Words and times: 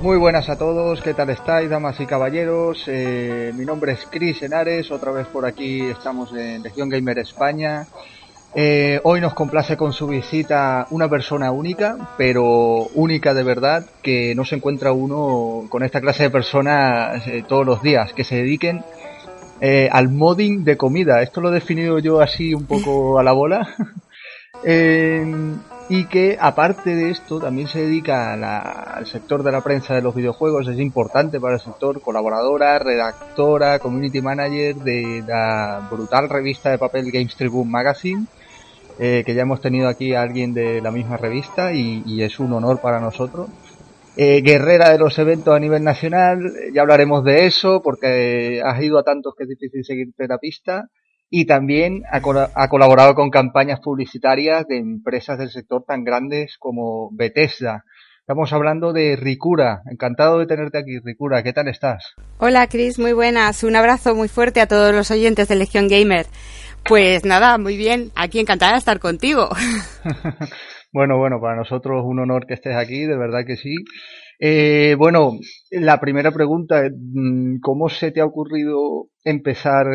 Muy 0.00 0.16
buenas 0.16 0.48
a 0.48 0.56
todos, 0.56 1.02
¿qué 1.02 1.12
tal 1.12 1.28
estáis, 1.28 1.68
damas 1.68 2.00
y 2.00 2.06
caballeros? 2.06 2.84
Eh, 2.86 3.52
mi 3.54 3.66
nombre 3.66 3.92
es 3.92 4.06
Chris 4.10 4.42
Henares, 4.42 4.90
otra 4.90 5.12
vez 5.12 5.26
por 5.26 5.44
aquí 5.44 5.82
estamos 5.82 6.32
en 6.32 6.62
Legión 6.62 6.88
Gamer 6.88 7.18
España. 7.18 7.86
Eh, 8.54 9.00
hoy 9.04 9.20
nos 9.20 9.34
complace 9.34 9.76
con 9.76 9.92
su 9.92 10.06
visita 10.06 10.86
una 10.90 11.10
persona 11.10 11.52
única, 11.52 12.14
pero 12.16 12.88
única 12.94 13.34
de 13.34 13.42
verdad, 13.42 13.84
que 14.02 14.34
no 14.34 14.46
se 14.46 14.56
encuentra 14.56 14.92
uno 14.92 15.66
con 15.68 15.82
esta 15.82 16.00
clase 16.00 16.22
de 16.22 16.30
personas 16.30 17.26
eh, 17.26 17.44
todos 17.46 17.66
los 17.66 17.82
días, 17.82 18.14
que 18.14 18.24
se 18.24 18.36
dediquen 18.36 18.82
al 19.92 20.08
modding 20.08 20.64
de 20.64 20.76
comida. 20.76 21.22
Esto 21.22 21.40
lo 21.40 21.50
he 21.50 21.54
definido 21.54 21.98
yo 22.00 22.20
así 22.20 22.52
un 22.54 22.64
poco 22.64 23.20
a 23.20 23.22
la 23.22 23.32
bola. 23.32 23.68
y 25.94 26.06
que 26.06 26.38
aparte 26.40 26.96
de 26.96 27.10
esto 27.10 27.38
también 27.38 27.68
se 27.68 27.82
dedica 27.82 28.32
al 28.32 29.06
sector 29.06 29.42
de 29.42 29.52
la 29.52 29.60
prensa 29.60 29.94
de 29.94 30.00
los 30.00 30.14
videojuegos, 30.14 30.66
es 30.66 30.78
importante 30.78 31.38
para 31.38 31.56
el 31.56 31.60
sector, 31.60 32.00
colaboradora, 32.00 32.78
redactora, 32.78 33.78
community 33.78 34.22
manager 34.22 34.76
de 34.76 35.22
la 35.28 35.86
brutal 35.90 36.30
revista 36.30 36.70
de 36.70 36.78
papel 36.78 37.12
Games 37.12 37.36
Tribune 37.36 37.70
Magazine, 37.70 38.24
eh, 38.98 39.22
que 39.26 39.34
ya 39.34 39.42
hemos 39.42 39.60
tenido 39.60 39.86
aquí 39.86 40.14
a 40.14 40.22
alguien 40.22 40.54
de 40.54 40.80
la 40.80 40.90
misma 40.90 41.18
revista 41.18 41.74
y, 41.74 42.22
es 42.22 42.40
un 42.40 42.54
honor 42.54 42.80
para 42.80 42.98
nosotros. 42.98 43.50
Eh, 44.16 44.40
guerrera 44.40 44.88
de 44.92 44.98
los 44.98 45.18
eventos 45.18 45.54
a 45.54 45.60
nivel 45.60 45.84
nacional, 45.84 46.54
ya 46.72 46.80
hablaremos 46.80 47.22
de 47.22 47.44
eso 47.44 47.82
porque 47.82 48.62
has 48.64 48.82
ido 48.82 48.98
a 48.98 49.02
tantos 49.02 49.34
que 49.36 49.42
es 49.42 49.50
difícil 49.50 49.84
seguirte 49.84 50.26
la 50.26 50.38
pista 50.38 50.88
y 51.34 51.46
también 51.46 52.02
ha, 52.12 52.20
cola- 52.20 52.50
ha 52.54 52.68
colaborado 52.68 53.14
con 53.14 53.30
campañas 53.30 53.80
publicitarias 53.80 54.66
de 54.68 54.76
empresas 54.76 55.38
del 55.38 55.48
sector 55.50 55.82
tan 55.88 56.04
grandes 56.04 56.56
como 56.58 57.08
Bethesda. 57.12 57.84
Estamos 58.20 58.52
hablando 58.52 58.92
de 58.92 59.16
Ricura. 59.16 59.80
Encantado 59.90 60.38
de 60.38 60.46
tenerte 60.46 60.76
aquí, 60.78 60.98
Ricura. 61.02 61.42
¿Qué 61.42 61.54
tal 61.54 61.68
estás? 61.68 62.14
Hola 62.36 62.66
Chris, 62.66 62.98
muy 62.98 63.14
buenas. 63.14 63.64
Un 63.64 63.76
abrazo 63.76 64.14
muy 64.14 64.28
fuerte 64.28 64.60
a 64.60 64.66
todos 64.68 64.94
los 64.94 65.10
oyentes 65.10 65.48
de 65.48 65.56
Legión 65.56 65.88
Gamer. 65.88 66.26
Pues 66.84 67.24
nada, 67.24 67.56
muy 67.56 67.78
bien. 67.78 68.10
Aquí 68.14 68.38
encantada 68.38 68.72
de 68.72 68.78
estar 68.78 69.00
contigo. 69.00 69.48
Bueno, 70.94 71.16
bueno, 71.16 71.40
para 71.40 71.56
nosotros 71.56 72.02
un 72.04 72.18
honor 72.18 72.44
que 72.46 72.52
estés 72.52 72.76
aquí, 72.76 73.06
de 73.06 73.16
verdad 73.16 73.46
que 73.46 73.56
sí. 73.56 73.74
Eh, 74.38 74.94
bueno, 74.98 75.30
la 75.70 75.98
primera 75.98 76.32
pregunta, 76.32 76.82
mm, 76.82 77.60
¿cómo 77.62 77.88
se 77.88 78.10
te 78.10 78.20
ha 78.20 78.26
ocurrido 78.26 79.06
empezar 79.24 79.86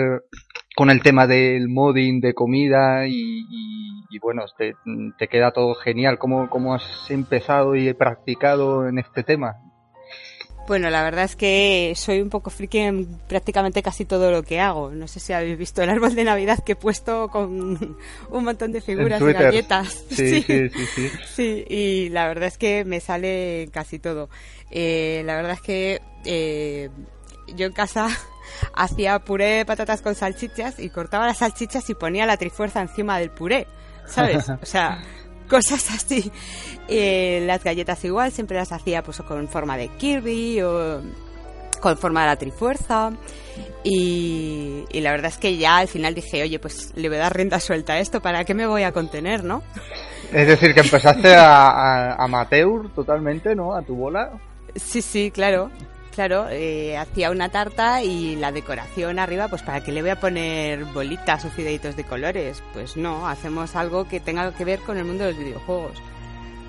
con 0.78 0.92
el 0.92 1.02
tema 1.02 1.26
del 1.26 1.70
modding 1.70 2.22
de 2.22 2.36
comida 2.36 3.08
y, 3.08 3.14
y- 3.50 4.06
y 4.10 4.20
bueno, 4.20 4.44
te, 4.56 4.76
te 5.18 5.28
queda 5.28 5.50
todo 5.52 5.74
genial? 5.74 6.20
¿Cómo, 6.20 6.48
¿Cómo 6.52 6.76
has 6.76 7.10
empezado 7.10 7.76
y 7.76 7.92
practicado 7.96 8.88
en 8.88 9.00
este 9.00 9.24
tema? 9.24 9.58
Bueno, 10.68 10.92
la 10.92 11.02
verdad 11.02 11.24
es 11.26 11.36
que 11.36 11.94
soy 11.96 12.22
un 12.22 12.30
poco 12.30 12.52
friki 12.52 12.78
en 12.78 13.08
prácticamente 13.28 13.82
casi 13.82 14.06
todo 14.06 14.30
lo 14.32 14.44
que 14.44 14.60
hago. 14.60 14.92
No 14.92 15.08
sé 15.08 15.20
si 15.20 15.34
habéis 15.34 15.58
visto 15.58 15.82
el 15.82 15.90
árbol 15.90 16.14
de 16.14 16.26
Navidad 16.26 16.64
que 16.64 16.74
he 16.74 16.76
puesto 16.76 17.30
con 17.30 17.52
un 18.30 18.44
montón 18.44 18.72
de 18.72 18.82
figuras 18.82 19.20
y 19.22 19.34
galletas. 19.34 20.06
Sí, 20.12 20.42
sí, 20.44 20.70
sí, 20.70 20.88
sí. 20.94 21.10
Sí, 21.26 21.66
y 21.70 22.10
la 22.10 22.28
verdad 22.28 22.50
es 22.50 22.58
que 22.60 22.86
me 22.86 23.00
sale 23.00 23.68
casi 23.72 23.98
todo. 23.98 24.30
Eh, 24.70 25.24
la 25.26 25.38
verdad 25.38 25.54
es 25.54 25.62
que 25.62 26.02
eh, 26.26 26.90
yo 27.56 27.66
en 27.66 27.74
casa 27.74 28.10
hacía 28.74 29.20
puré 29.20 29.58
de 29.58 29.66
patatas 29.66 30.02
con 30.02 30.16
salchichas 30.16 30.80
y 30.80 30.90
cortaba 30.90 31.26
las 31.26 31.38
salchichas 31.38 31.90
y 31.90 31.96
ponía 31.96 32.26
la 32.26 32.38
trifuerza 32.38 32.82
encima 32.82 33.20
del 33.20 33.32
puré, 33.32 33.68
¿sabes? 34.06 34.50
O 34.62 34.66
sea, 34.66 35.02
cosas 35.48 35.90
así. 35.92 36.32
Eh, 36.88 37.44
las 37.46 37.64
galletas 37.64 38.04
igual, 38.06 38.32
siempre 38.32 38.58
las 38.58 38.72
hacía 38.72 39.04
pues 39.04 39.18
con 39.22 39.48
forma 39.48 39.78
de 39.78 39.90
Kirby 39.90 40.62
o 40.62 41.02
con 41.82 41.98
forma 41.98 42.22
de 42.22 42.28
la 42.28 42.36
trifuerza. 42.36 43.12
Y, 43.84 44.84
y 44.92 45.02
la 45.02 45.12
verdad 45.12 45.32
es 45.32 45.38
que 45.38 45.58
ya 45.58 45.78
al 45.78 45.88
final 45.88 46.14
dije, 46.14 46.44
oye, 46.44 46.60
pues 46.60 46.92
le 46.96 47.08
voy 47.08 47.18
a 47.18 47.22
dar 47.22 47.36
rienda 47.36 47.60
suelta 47.60 47.94
a 47.94 48.00
esto, 48.00 48.22
¿para 48.22 48.44
qué 48.44 48.54
me 48.54 48.68
voy 48.68 48.84
a 48.84 48.92
contener, 48.92 49.44
no? 49.44 49.64
Es 50.34 50.48
decir, 50.48 50.74
que 50.74 50.82
empezaste 50.82 51.36
a, 51.36 51.70
a 51.70 52.24
amateur 52.24 52.90
totalmente, 52.94 53.56
¿no? 53.56 53.74
A 53.74 53.82
tu 53.82 53.96
bola. 53.96 54.32
Sí, 54.76 55.02
sí, 55.02 55.32
claro. 55.32 55.72
Claro, 56.18 56.48
eh, 56.50 56.98
hacía 56.98 57.30
una 57.30 57.50
tarta 57.50 58.02
y 58.02 58.38
la 58.38 58.52
decoración 58.52 59.20
arriba, 59.20 59.50
pues 59.50 59.62
¿para 59.62 59.84
qué 59.84 59.92
le 59.92 60.02
voy 60.02 60.10
a 60.10 60.20
poner 60.20 60.84
bolitas 60.86 61.46
o 61.46 61.50
fideitos 61.52 61.96
de 61.96 62.06
colores? 62.06 62.64
Pues 62.74 62.98
no, 62.98 63.28
hacemos 63.28 63.76
algo 63.76 64.08
que 64.08 64.20
tenga 64.20 64.52
que 64.52 64.66
ver 64.66 64.80
con 64.80 64.98
el 64.98 65.06
mundo 65.06 65.26
de 65.26 65.34
los 65.34 65.40
videojuegos. 65.40 66.02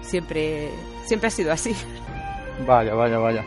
Siempre, 0.02 0.68
siempre 1.06 1.28
ha 1.28 1.30
sido 1.30 1.50
así. 1.50 1.74
Vaya, 2.66 2.92
vaya, 2.92 3.16
vaya. 3.16 3.42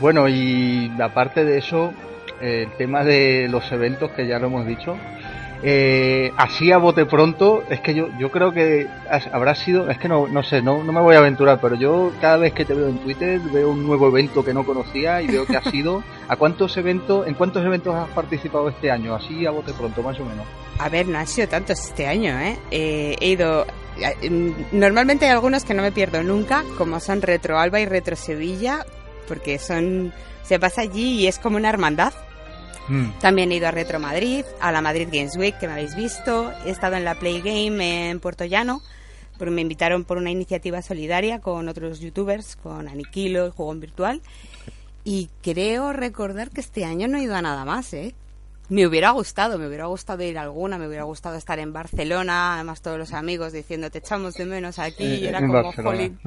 Bueno, 0.00 0.26
y 0.28 0.90
aparte 1.00 1.44
de 1.44 1.58
eso, 1.58 1.92
el 2.40 2.72
tema 2.72 3.04
de 3.04 3.46
los 3.48 3.70
eventos, 3.70 4.10
que 4.16 4.26
ya 4.26 4.40
lo 4.40 4.48
hemos 4.48 4.66
dicho, 4.66 4.96
eh, 5.62 6.32
así 6.36 6.72
a 6.72 6.78
bote 6.78 7.06
pronto, 7.06 7.62
es 7.70 7.80
que 7.80 7.94
yo, 7.94 8.08
yo 8.18 8.30
creo 8.30 8.52
que 8.52 8.86
habrá 9.32 9.54
sido, 9.54 9.90
es 9.90 9.98
que 9.98 10.08
no, 10.08 10.26
no 10.28 10.42
sé, 10.42 10.62
no, 10.62 10.82
no 10.84 10.92
me 10.92 11.00
voy 11.00 11.14
a 11.16 11.18
aventurar, 11.18 11.58
pero 11.60 11.74
yo 11.76 12.12
cada 12.20 12.36
vez 12.36 12.52
que 12.52 12.64
te 12.64 12.74
veo 12.74 12.88
en 12.88 12.98
Twitter 12.98 13.40
veo 13.52 13.70
un 13.70 13.86
nuevo 13.86 14.08
evento 14.08 14.44
que 14.44 14.54
no 14.54 14.64
conocía 14.64 15.22
y 15.22 15.26
veo 15.28 15.46
que 15.46 15.56
ha 15.56 15.62
sido, 15.62 16.02
¿a 16.28 16.36
cuántos 16.36 16.76
eventos, 16.76 17.26
en 17.26 17.34
cuántos 17.34 17.64
eventos 17.64 17.94
has 17.94 18.08
participado 18.10 18.68
este 18.68 18.90
año? 18.90 19.14
Así 19.14 19.46
a 19.46 19.50
bote 19.50 19.72
pronto, 19.72 20.02
más 20.02 20.18
o 20.20 20.24
menos. 20.24 20.46
A 20.78 20.88
ver, 20.88 21.06
no 21.08 21.18
han 21.18 21.26
sido 21.26 21.48
tantos 21.48 21.80
este 21.80 22.06
año, 22.06 22.38
¿eh? 22.38 22.58
Eh, 22.70 23.16
he 23.20 23.28
ido... 23.30 23.66
eh, 23.98 24.52
Normalmente 24.72 25.24
hay 25.24 25.32
algunos 25.32 25.64
que 25.64 25.74
no 25.74 25.82
me 25.82 25.92
pierdo 25.92 26.22
nunca, 26.22 26.64
como 26.76 27.00
son 27.00 27.22
Retro 27.22 27.58
Alba 27.58 27.80
y 27.80 27.86
Retro 27.86 28.16
Sevilla, 28.16 28.84
porque 29.26 29.58
son... 29.58 30.12
Se 30.42 30.60
pasa 30.60 30.82
allí 30.82 31.20
y 31.22 31.26
es 31.26 31.38
como 31.38 31.56
una 31.56 31.70
hermandad. 31.70 32.12
Mm. 32.88 33.10
También 33.20 33.52
he 33.52 33.56
ido 33.56 33.68
a 33.68 33.70
Retro 33.72 33.98
Madrid, 33.98 34.44
a 34.60 34.70
la 34.72 34.80
Madrid 34.80 35.08
Games 35.10 35.36
Week, 35.36 35.58
que 35.58 35.66
me 35.66 35.74
habéis 35.74 35.94
visto. 35.96 36.52
He 36.64 36.70
estado 36.70 36.96
en 36.96 37.04
la 37.04 37.14
Play 37.16 37.40
Game 37.40 38.10
en 38.10 38.20
Puerto 38.20 38.44
Llano, 38.44 38.80
porque 39.38 39.50
me 39.50 39.60
invitaron 39.62 40.04
por 40.04 40.18
una 40.18 40.30
iniciativa 40.30 40.80
solidaria 40.82 41.40
con 41.40 41.68
otros 41.68 42.00
youtubers, 42.00 42.56
con 42.56 42.88
Aniquilo, 42.88 43.50
juego 43.52 43.72
en 43.72 43.80
virtual. 43.80 44.22
Y 45.04 45.28
creo 45.42 45.92
recordar 45.92 46.50
que 46.50 46.60
este 46.60 46.84
año 46.84 47.06
no 47.08 47.18
he 47.18 47.22
ido 47.22 47.36
a 47.36 47.42
nada 47.42 47.64
más, 47.64 47.92
¿eh? 47.92 48.14
Me 48.68 48.84
hubiera 48.84 49.10
gustado, 49.10 49.58
me 49.58 49.68
hubiera 49.68 49.86
gustado 49.86 50.24
ir 50.24 50.38
a 50.38 50.42
alguna, 50.42 50.76
me 50.78 50.88
hubiera 50.88 51.04
gustado 51.04 51.36
estar 51.36 51.60
en 51.60 51.72
Barcelona, 51.72 52.54
además 52.54 52.82
todos 52.82 52.98
los 52.98 53.12
amigos 53.12 53.52
diciendo 53.52 53.90
te 53.90 53.98
echamos 53.98 54.34
de 54.34 54.44
menos 54.44 54.80
aquí, 54.80 55.04
y 55.04 55.24
Eh, 55.24 55.28
era 55.28 55.38
como, 55.40 55.52
Barcelona. 55.52 55.90
jolín. 55.96 56.18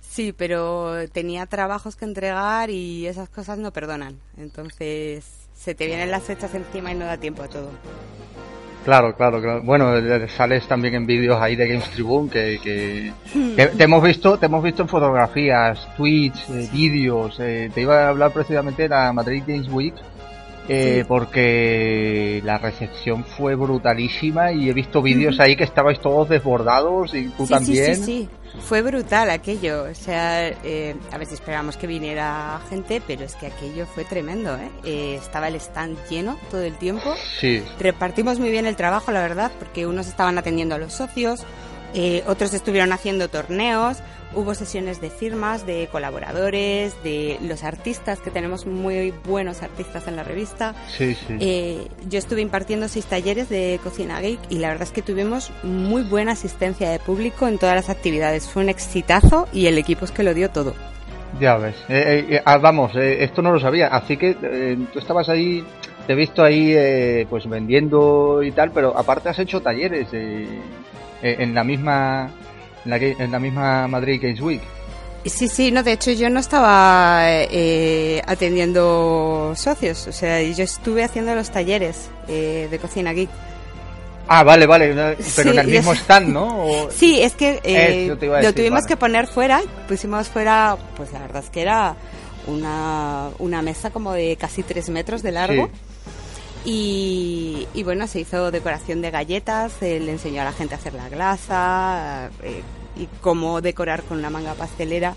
Sí, 0.00 0.32
pero 0.32 1.08
tenía 1.10 1.46
trabajos 1.46 1.94
que 1.94 2.04
entregar 2.04 2.68
y 2.70 3.06
esas 3.06 3.28
cosas 3.28 3.58
no 3.58 3.72
perdonan. 3.72 4.18
Entonces 4.36 5.24
se 5.62 5.74
te 5.76 5.86
vienen 5.86 6.10
las 6.10 6.24
fechas 6.24 6.52
encima 6.54 6.90
y 6.90 6.96
no 6.96 7.04
da 7.04 7.16
tiempo 7.16 7.42
a 7.42 7.48
todo. 7.48 7.70
Claro, 8.84 9.14
claro, 9.14 9.40
claro. 9.40 9.62
Bueno, 9.62 9.96
eh, 9.96 10.26
sales 10.28 10.66
también 10.66 10.94
en 10.96 11.06
vídeos 11.06 11.40
ahí 11.40 11.54
de 11.54 11.68
Games 11.68 11.88
Tribune 11.90 12.28
que, 12.28 12.58
que 12.60 13.12
te, 13.54 13.66
te 13.68 13.84
hemos 13.84 14.02
visto, 14.02 14.38
te 14.38 14.46
hemos 14.46 14.60
visto 14.60 14.82
en 14.82 14.88
fotografías, 14.88 15.88
tweets, 15.96 16.50
eh, 16.50 16.68
vídeos. 16.72 17.38
eh, 17.38 17.70
te 17.72 17.82
iba 17.82 18.06
a 18.06 18.08
hablar 18.08 18.32
precisamente 18.32 18.82
de 18.82 18.88
la 18.88 19.12
Madrid 19.12 19.44
Games 19.46 19.68
Week 19.68 19.94
eh, 20.68 20.98
Sí. 21.00 21.04
porque 21.08 22.40
la 22.44 22.58
recepción 22.58 23.24
fue 23.24 23.54
brutalísima 23.54 24.52
y 24.52 24.68
he 24.70 24.72
visto 24.72 25.02
vídeos 25.02 25.40
ahí 25.40 25.56
que 25.56 25.64
estabais 25.64 26.00
todos 26.00 26.28
desbordados 26.28 27.14
y 27.14 27.28
tú 27.30 27.46
sí, 27.46 27.52
también. 27.52 27.96
sí, 27.96 28.02
sí, 28.02 28.04
sí. 28.04 28.28
Fue 28.60 28.82
brutal 28.82 29.30
aquello. 29.30 29.84
O 29.90 29.94
sea, 29.94 30.46
eh, 30.48 30.94
a 31.10 31.16
ver 31.18 31.26
si 31.26 31.34
esperábamos 31.34 31.78
que 31.78 31.86
viniera 31.86 32.60
gente, 32.68 33.00
pero 33.06 33.24
es 33.24 33.34
que 33.34 33.46
aquello 33.46 33.86
fue 33.86 34.04
tremendo, 34.04 34.54
¿eh? 34.56 34.68
Eh, 34.84 35.14
estaba 35.20 35.48
el 35.48 35.54
stand 35.54 35.96
lleno 36.10 36.36
todo 36.50 36.60
el 36.62 36.74
tiempo. 36.76 37.14
Sí, 37.40 37.62
Repartimos 37.80 38.38
muy 38.38 38.50
bien 38.50 38.66
el 38.66 38.76
trabajo, 38.76 39.10
la 39.10 39.22
verdad, 39.22 39.50
porque 39.58 39.86
unos 39.86 40.06
estaban 40.06 40.36
atendiendo 40.36 40.74
a 40.74 40.78
los 40.78 40.92
socios, 40.92 41.44
eh, 41.94 42.22
otros 42.26 42.54
estuvieron 42.54 42.92
haciendo 42.92 43.28
torneos, 43.28 43.98
hubo 44.34 44.54
sesiones 44.54 45.00
de 45.00 45.10
firmas, 45.10 45.66
de 45.66 45.88
colaboradores, 45.92 46.94
de 47.02 47.38
los 47.42 47.64
artistas, 47.64 48.20
que 48.20 48.30
tenemos 48.30 48.66
muy 48.66 49.12
buenos 49.26 49.62
artistas 49.62 50.08
en 50.08 50.16
la 50.16 50.22
revista. 50.22 50.74
sí, 50.96 51.14
sí. 51.14 51.36
Eh, 51.40 51.88
yo 52.08 52.18
estuve 52.18 52.40
impartiendo 52.40 52.88
seis 52.88 53.04
talleres 53.06 53.48
de 53.48 53.78
cocina 53.82 54.20
geek 54.20 54.40
y 54.48 54.58
la 54.58 54.68
verdad 54.68 54.84
es 54.84 54.92
que 54.92 55.02
tuvimos 55.02 55.50
muy 55.62 56.02
buena 56.02 56.32
asistencia 56.32 56.90
de 56.90 56.98
público 56.98 57.46
en 57.48 57.58
todas 57.58 57.74
las 57.74 57.90
actividades. 57.90 58.48
Fue 58.48 58.62
un 58.62 58.68
exitazo 58.68 59.48
y 59.52 59.66
el 59.66 59.78
equipo 59.78 60.04
es 60.04 60.10
que 60.10 60.22
lo 60.22 60.34
dio 60.34 60.50
todo. 60.50 60.74
Ya 61.40 61.56
ves. 61.56 61.74
Eh, 61.88 62.26
eh, 62.28 62.42
ah, 62.44 62.58
vamos, 62.58 62.94
eh, 62.94 63.24
esto 63.24 63.42
no 63.42 63.52
lo 63.52 63.60
sabía. 63.60 63.88
Así 63.88 64.16
que 64.16 64.36
eh, 64.42 64.78
tú 64.92 64.98
estabas 64.98 65.28
ahí, 65.28 65.64
te 66.06 66.12
he 66.12 66.16
visto 66.16 66.42
ahí 66.42 66.72
eh, 66.74 67.26
pues 67.28 67.48
vendiendo 67.48 68.42
y 68.42 68.52
tal, 68.52 68.70
pero 68.72 68.96
aparte 68.96 69.28
has 69.28 69.38
hecho 69.38 69.60
talleres 69.60 70.08
eh, 70.12 70.46
eh, 71.22 71.36
en 71.38 71.54
la 71.54 71.64
misma 71.64 72.30
en 72.84 72.90
la, 72.90 72.96
en 72.96 73.30
la 73.30 73.38
misma 73.38 73.88
Madrid 73.88 74.20
Games 74.22 74.40
Week. 74.40 74.62
Sí, 75.24 75.46
sí, 75.46 75.70
no, 75.70 75.84
de 75.84 75.92
hecho 75.92 76.10
yo 76.10 76.28
no 76.30 76.40
estaba 76.40 77.20
eh, 77.28 78.20
atendiendo 78.26 79.52
socios, 79.54 80.08
o 80.08 80.12
sea, 80.12 80.42
yo 80.42 80.64
estuve 80.64 81.04
haciendo 81.04 81.34
los 81.34 81.50
talleres 81.50 82.10
eh, 82.26 82.66
de 82.68 82.78
cocina 82.80 83.12
geek. 83.12 83.30
Ah, 84.26 84.42
vale, 84.42 84.66
vale, 84.66 85.16
pero 85.36 85.52
en 85.52 85.58
el 85.60 85.68
mismo 85.68 85.92
stand, 85.94 86.28
¿no? 86.28 86.88
Sí, 86.90 87.22
es 87.22 87.34
que 87.34 87.60
eh, 87.62 88.08
lo 88.08 88.52
tuvimos 88.52 88.84
que 88.84 88.96
poner 88.96 89.28
fuera, 89.28 89.62
pusimos 89.86 90.28
fuera, 90.28 90.76
pues 90.96 91.12
la 91.12 91.20
verdad 91.20 91.44
es 91.44 91.50
que 91.50 91.62
era 91.62 91.94
una, 92.48 93.28
una 93.38 93.62
mesa 93.62 93.90
como 93.90 94.12
de 94.12 94.36
casi 94.36 94.64
tres 94.64 94.90
metros 94.90 95.22
de 95.22 95.30
largo. 95.30 95.70
Y, 96.64 97.66
bueno, 97.84 98.06
se 98.06 98.20
hizo 98.20 98.50
decoración 98.50 99.02
de 99.02 99.10
galletas, 99.10 99.80
le 99.80 100.10
enseñó 100.10 100.42
a 100.42 100.44
la 100.44 100.52
gente 100.52 100.74
a 100.74 100.78
hacer 100.78 100.94
la 100.94 101.08
glasa 101.08 102.30
eh, 102.42 102.62
y 102.96 103.08
cómo 103.20 103.60
decorar 103.60 104.02
con 104.02 104.18
una 104.18 104.30
manga 104.30 104.54
pastelera. 104.54 105.14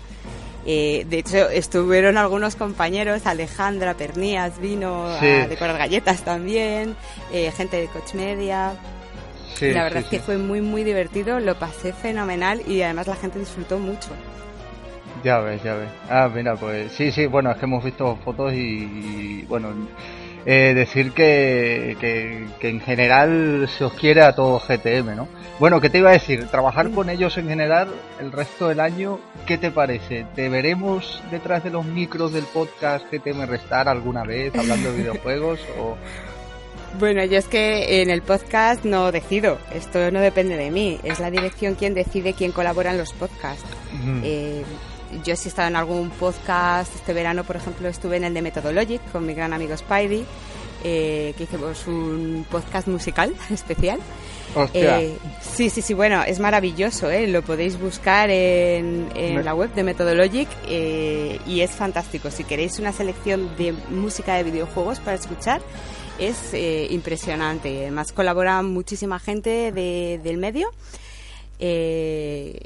Eh, 0.68 1.06
de 1.08 1.18
hecho, 1.18 1.48
estuvieron 1.48 2.18
algunos 2.18 2.56
compañeros, 2.56 3.24
Alejandra 3.26 3.94
Pernías 3.94 4.60
vino 4.60 5.06
a 5.06 5.20
decorar 5.20 5.78
galletas 5.78 6.22
también, 6.22 6.96
eh, 7.32 7.52
gente 7.52 7.76
de 7.76 7.86
Coach 7.86 8.14
Media. 8.14 8.72
la 9.60 9.84
verdad 9.84 10.02
es 10.02 10.06
que 10.06 10.18
fue 10.18 10.38
muy, 10.38 10.60
muy 10.60 10.82
divertido, 10.82 11.38
lo 11.38 11.56
pasé 11.56 11.92
fenomenal 11.92 12.62
y 12.66 12.82
además 12.82 13.06
la 13.06 13.14
gente 13.14 13.38
disfrutó 13.38 13.78
mucho. 13.78 14.08
Ya 15.22 15.38
ves, 15.38 15.62
ya 15.62 15.74
ves. 15.74 15.88
Ah, 16.10 16.28
mira, 16.34 16.56
pues 16.56 16.90
sí, 16.92 17.12
sí, 17.12 17.26
bueno, 17.26 17.52
es 17.52 17.58
que 17.58 17.64
hemos 17.64 17.84
visto 17.84 18.16
fotos 18.24 18.52
y, 18.52 19.42
bueno, 19.48 19.68
eh, 20.48 20.74
decir 20.74 21.10
que, 21.10 21.96
que, 22.00 22.68
en 22.68 22.80
general 22.80 23.68
se 23.68 23.84
os 23.84 23.92
quiere 23.94 24.22
a 24.22 24.32
todo 24.32 24.60
GTM, 24.60 25.16
¿no? 25.16 25.28
Bueno, 25.58 25.80
¿qué 25.80 25.90
te 25.90 25.98
iba 25.98 26.10
a 26.10 26.12
decir? 26.12 26.46
Trabajar 26.46 26.92
con 26.92 27.10
ellos 27.10 27.36
en 27.36 27.48
general 27.48 27.88
el 28.20 28.30
resto 28.30 28.68
del 28.68 28.78
año, 28.78 29.18
¿qué 29.44 29.58
te 29.58 29.72
parece? 29.72 30.24
¿Te 30.36 30.48
veremos 30.48 31.20
detrás 31.32 31.64
de 31.64 31.70
los 31.70 31.84
micros 31.84 32.32
del 32.32 32.44
podcast 32.44 33.06
GTM 33.12 33.46
Restar 33.46 33.88
alguna 33.88 34.22
vez 34.22 34.54
hablando 34.54 34.92
de 34.92 34.98
videojuegos 35.02 35.58
o...? 35.80 35.96
Bueno, 37.00 37.24
yo 37.24 37.38
es 37.38 37.46
que 37.46 38.00
en 38.00 38.08
el 38.08 38.22
podcast 38.22 38.84
no 38.84 39.10
decido, 39.10 39.58
esto 39.74 40.12
no 40.12 40.20
depende 40.20 40.56
de 40.56 40.70
mí, 40.70 40.98
es 41.02 41.18
la 41.18 41.30
dirección 41.30 41.74
quien 41.74 41.92
decide 41.92 42.32
quién 42.32 42.52
colabora 42.52 42.92
en 42.92 42.98
los 42.98 43.12
podcasts 43.12 43.66
yo 45.24 45.32
he 45.32 45.34
estado 45.34 45.68
en 45.68 45.76
algún 45.76 46.10
podcast 46.10 46.94
este 46.94 47.12
verano, 47.12 47.44
por 47.44 47.56
ejemplo, 47.56 47.88
estuve 47.88 48.16
en 48.16 48.24
el 48.24 48.34
de 48.34 48.42
Methodologic 48.42 49.00
con 49.12 49.26
mi 49.26 49.34
gran 49.34 49.52
amigo 49.52 49.76
Spidey, 49.76 50.24
eh, 50.84 51.34
que 51.36 51.44
hicimos 51.44 51.86
un 51.86 52.46
podcast 52.50 52.88
musical 52.88 53.34
especial. 53.50 54.00
Eh, 54.72 55.18
sí, 55.42 55.68
sí, 55.68 55.82
sí, 55.82 55.92
bueno, 55.92 56.22
es 56.22 56.38
maravilloso, 56.38 57.10
¿eh? 57.10 57.26
lo 57.26 57.42
podéis 57.42 57.78
buscar 57.78 58.30
en, 58.30 59.08
la 59.44 59.54
web 59.54 59.74
de 59.74 59.82
Methodologic 59.82 60.48
eh, 60.66 61.38
y 61.46 61.60
es 61.60 61.72
fantástico. 61.72 62.30
Si 62.30 62.44
queréis 62.44 62.78
una 62.78 62.92
selección 62.92 63.54
de 63.58 63.72
música 63.90 64.34
de 64.34 64.44
videojuegos 64.44 64.98
para 65.00 65.16
escuchar, 65.16 65.60
es 66.18 66.54
impresionante. 66.90 67.82
Además 67.82 68.12
colabora 68.12 68.62
muchísima 68.62 69.18
gente 69.18 69.72
del 69.72 70.38
medio. 70.38 70.70
Eh, 71.58 72.58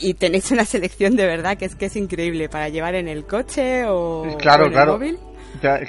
y 0.00 0.14
tenéis 0.14 0.50
una 0.50 0.64
selección 0.64 1.16
de 1.16 1.26
verdad 1.26 1.56
que 1.56 1.66
es 1.66 1.74
que 1.74 1.86
es 1.86 1.96
increíble 1.96 2.48
para 2.48 2.68
llevar 2.68 2.94
en 2.94 3.08
el 3.08 3.24
coche 3.24 3.84
o, 3.86 4.36
claro, 4.38 4.66
en 4.66 4.72
claro. 4.72 4.94
el 4.94 4.98
móvil. 4.98 5.18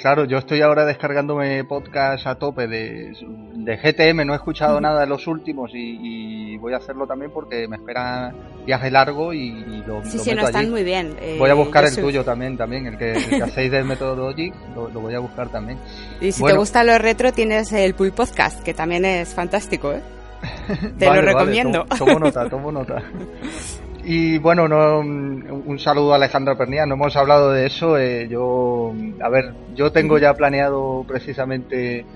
claro, 0.00 0.24
yo 0.24 0.38
estoy 0.38 0.62
ahora 0.62 0.84
descargándome 0.84 1.64
podcast 1.64 2.26
a 2.26 2.36
tope 2.36 2.66
de, 2.66 3.12
de 3.54 3.76
GTM, 3.76 4.26
no 4.26 4.32
he 4.32 4.36
escuchado 4.36 4.80
nada 4.80 5.00
de 5.00 5.06
los 5.06 5.26
últimos 5.26 5.70
y, 5.74 6.56
voy 6.56 6.72
a 6.72 6.78
hacerlo 6.78 7.06
también 7.06 7.30
porque 7.32 7.68
me 7.68 7.76
espera 7.76 8.32
viaje 8.64 8.90
largo 8.90 9.32
y, 9.32 9.84
lo, 9.86 10.02
sí, 10.04 10.18
sí, 10.18 10.34
no 10.34 10.46
están 10.46 10.70
muy 10.70 10.82
bien. 10.82 11.14
Eh, 11.20 11.36
voy 11.38 11.50
a 11.50 11.54
buscar 11.54 11.84
el 11.84 11.94
tuyo 11.94 12.24
también, 12.24 12.56
también 12.56 12.86
el 12.86 12.96
que, 12.96 13.12
hacéis 13.42 13.70
del 13.70 13.84
método 13.84 14.16
Logic, 14.16 14.52
lo, 14.74 14.88
voy 14.88 15.14
a 15.14 15.18
buscar 15.20 15.50
también. 15.50 15.78
Y 16.20 16.32
si 16.32 16.42
te 16.42 16.56
gusta 16.56 16.82
lo 16.82 16.98
retro 16.98 17.30
tienes 17.32 17.72
el 17.72 17.94
Puy 17.94 18.10
Podcast, 18.10 18.62
que 18.62 18.72
también 18.74 19.04
es 19.04 19.34
fantástico, 19.34 19.92
¿eh? 19.92 20.00
Te 20.98 21.06
lo 21.06 21.20
recomiendo. 21.20 21.84
tomo 21.98 22.18
nota, 22.18 22.48
tomo 22.48 22.72
nota. 22.72 23.02
Y 24.08 24.38
bueno, 24.38 24.68
no, 24.68 25.00
un 25.00 25.78
saludo 25.80 26.12
a 26.12 26.14
Alejandra 26.14 26.56
Pernía, 26.56 26.86
no 26.86 26.94
hemos 26.94 27.16
hablado 27.16 27.50
de 27.50 27.66
eso. 27.66 27.98
Eh, 27.98 28.28
yo, 28.28 28.94
a 29.20 29.28
ver, 29.28 29.52
yo 29.74 29.90
tengo 29.90 30.16
ya 30.18 30.32
planeado 30.34 31.04
precisamente 31.08 32.06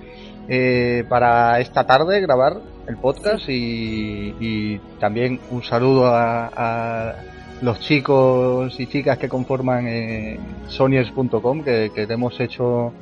eh, 0.48 1.02
para 1.08 1.58
esta 1.58 1.84
tarde 1.88 2.20
grabar 2.20 2.60
el 2.86 2.96
podcast 2.96 3.42
y, 3.48 4.78
también 5.00 5.40
un 5.50 5.64
saludo 5.64 6.06
a, 6.06 7.16
los 7.60 7.80
chicos 7.80 8.78
y 8.78 8.86
chicas 8.86 9.18
que 9.18 9.28
conforman 9.28 9.88
eh, 9.88 10.38
Sonyers.com, 10.68 11.64
que, 11.64 11.90
que 11.92 12.02
hemos 12.04 12.38
hecho, 12.38 12.92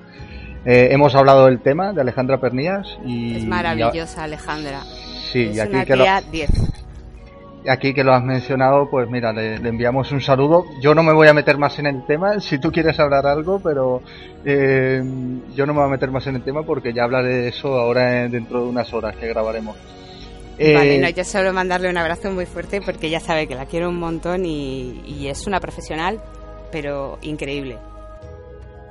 eh, 0.64 0.88
hemos 0.92 1.14
hablado 1.14 1.44
del 1.44 1.60
tema 1.60 1.92
de 1.92 2.00
Alejandra 2.00 2.40
Pernías. 2.40 2.88
Y, 3.04 3.36
es 3.36 3.44
maravillosa 3.44 4.24
Alejandra. 4.24 4.80
Sí, 5.30 5.42
es 5.50 5.56
y 5.56 5.60
aquí 5.60 5.74
una 5.74 5.84
que 5.84 6.30
10 6.32 6.78
aquí 7.66 7.94
que 7.94 8.04
lo 8.04 8.12
has 8.12 8.22
mencionado, 8.22 8.88
pues 8.90 9.08
mira, 9.08 9.32
le, 9.32 9.56
enviamos 9.56 10.12
un 10.12 10.20
saludo. 10.20 10.66
Yo 10.80 10.94
no 10.94 11.02
me 11.02 11.12
voy 11.12 11.28
a 11.28 11.34
meter 11.34 11.58
más 11.58 11.78
en 11.78 11.86
el 11.86 12.04
tema, 12.06 12.40
si 12.40 12.58
tú 12.58 12.70
quieres 12.70 12.98
hablar 13.00 13.26
algo, 13.26 13.60
pero 13.60 14.02
eh, 14.44 15.02
yo 15.54 15.66
no 15.66 15.72
me 15.72 15.80
voy 15.80 15.88
a 15.88 15.92
meter 15.92 16.10
más 16.10 16.26
en 16.26 16.36
el 16.36 16.42
tema 16.42 16.62
porque 16.62 16.92
ya 16.92 17.04
hablaré 17.04 17.28
de 17.28 17.48
eso 17.48 17.78
ahora 17.78 18.28
dentro 18.28 18.62
de 18.62 18.68
unas 18.68 18.92
horas 18.92 19.16
que 19.16 19.28
grabaremos. 19.28 19.76
vale, 20.58 20.96
eh, 20.96 20.98
no, 21.00 21.08
yo 21.08 21.24
solo 21.24 21.52
mandarle 21.52 21.90
un 21.90 21.98
abrazo 21.98 22.30
muy 22.30 22.46
fuerte 22.46 22.80
porque 22.80 23.10
ya 23.10 23.20
sabe 23.20 23.46
que 23.46 23.54
la 23.54 23.66
quiero 23.66 23.88
un 23.88 23.98
montón 23.98 24.44
y, 24.44 25.26
es 25.28 25.46
una 25.46 25.60
profesional, 25.60 26.20
pero 26.70 27.18
increíble. 27.22 27.78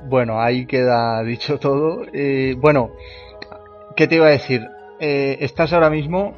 Bueno, 0.04 0.40
ahí 0.40 0.66
queda 0.66 1.22
dicho 1.22 1.58
todo. 1.58 2.04
Eh, 2.12 2.54
bueno, 2.58 2.90
¿qué 3.96 4.06
te 4.06 4.16
iba 4.16 4.26
a 4.26 4.30
decir? 4.30 4.66
estás 5.00 5.72
ahora 5.72 5.90
mismo 5.90 6.34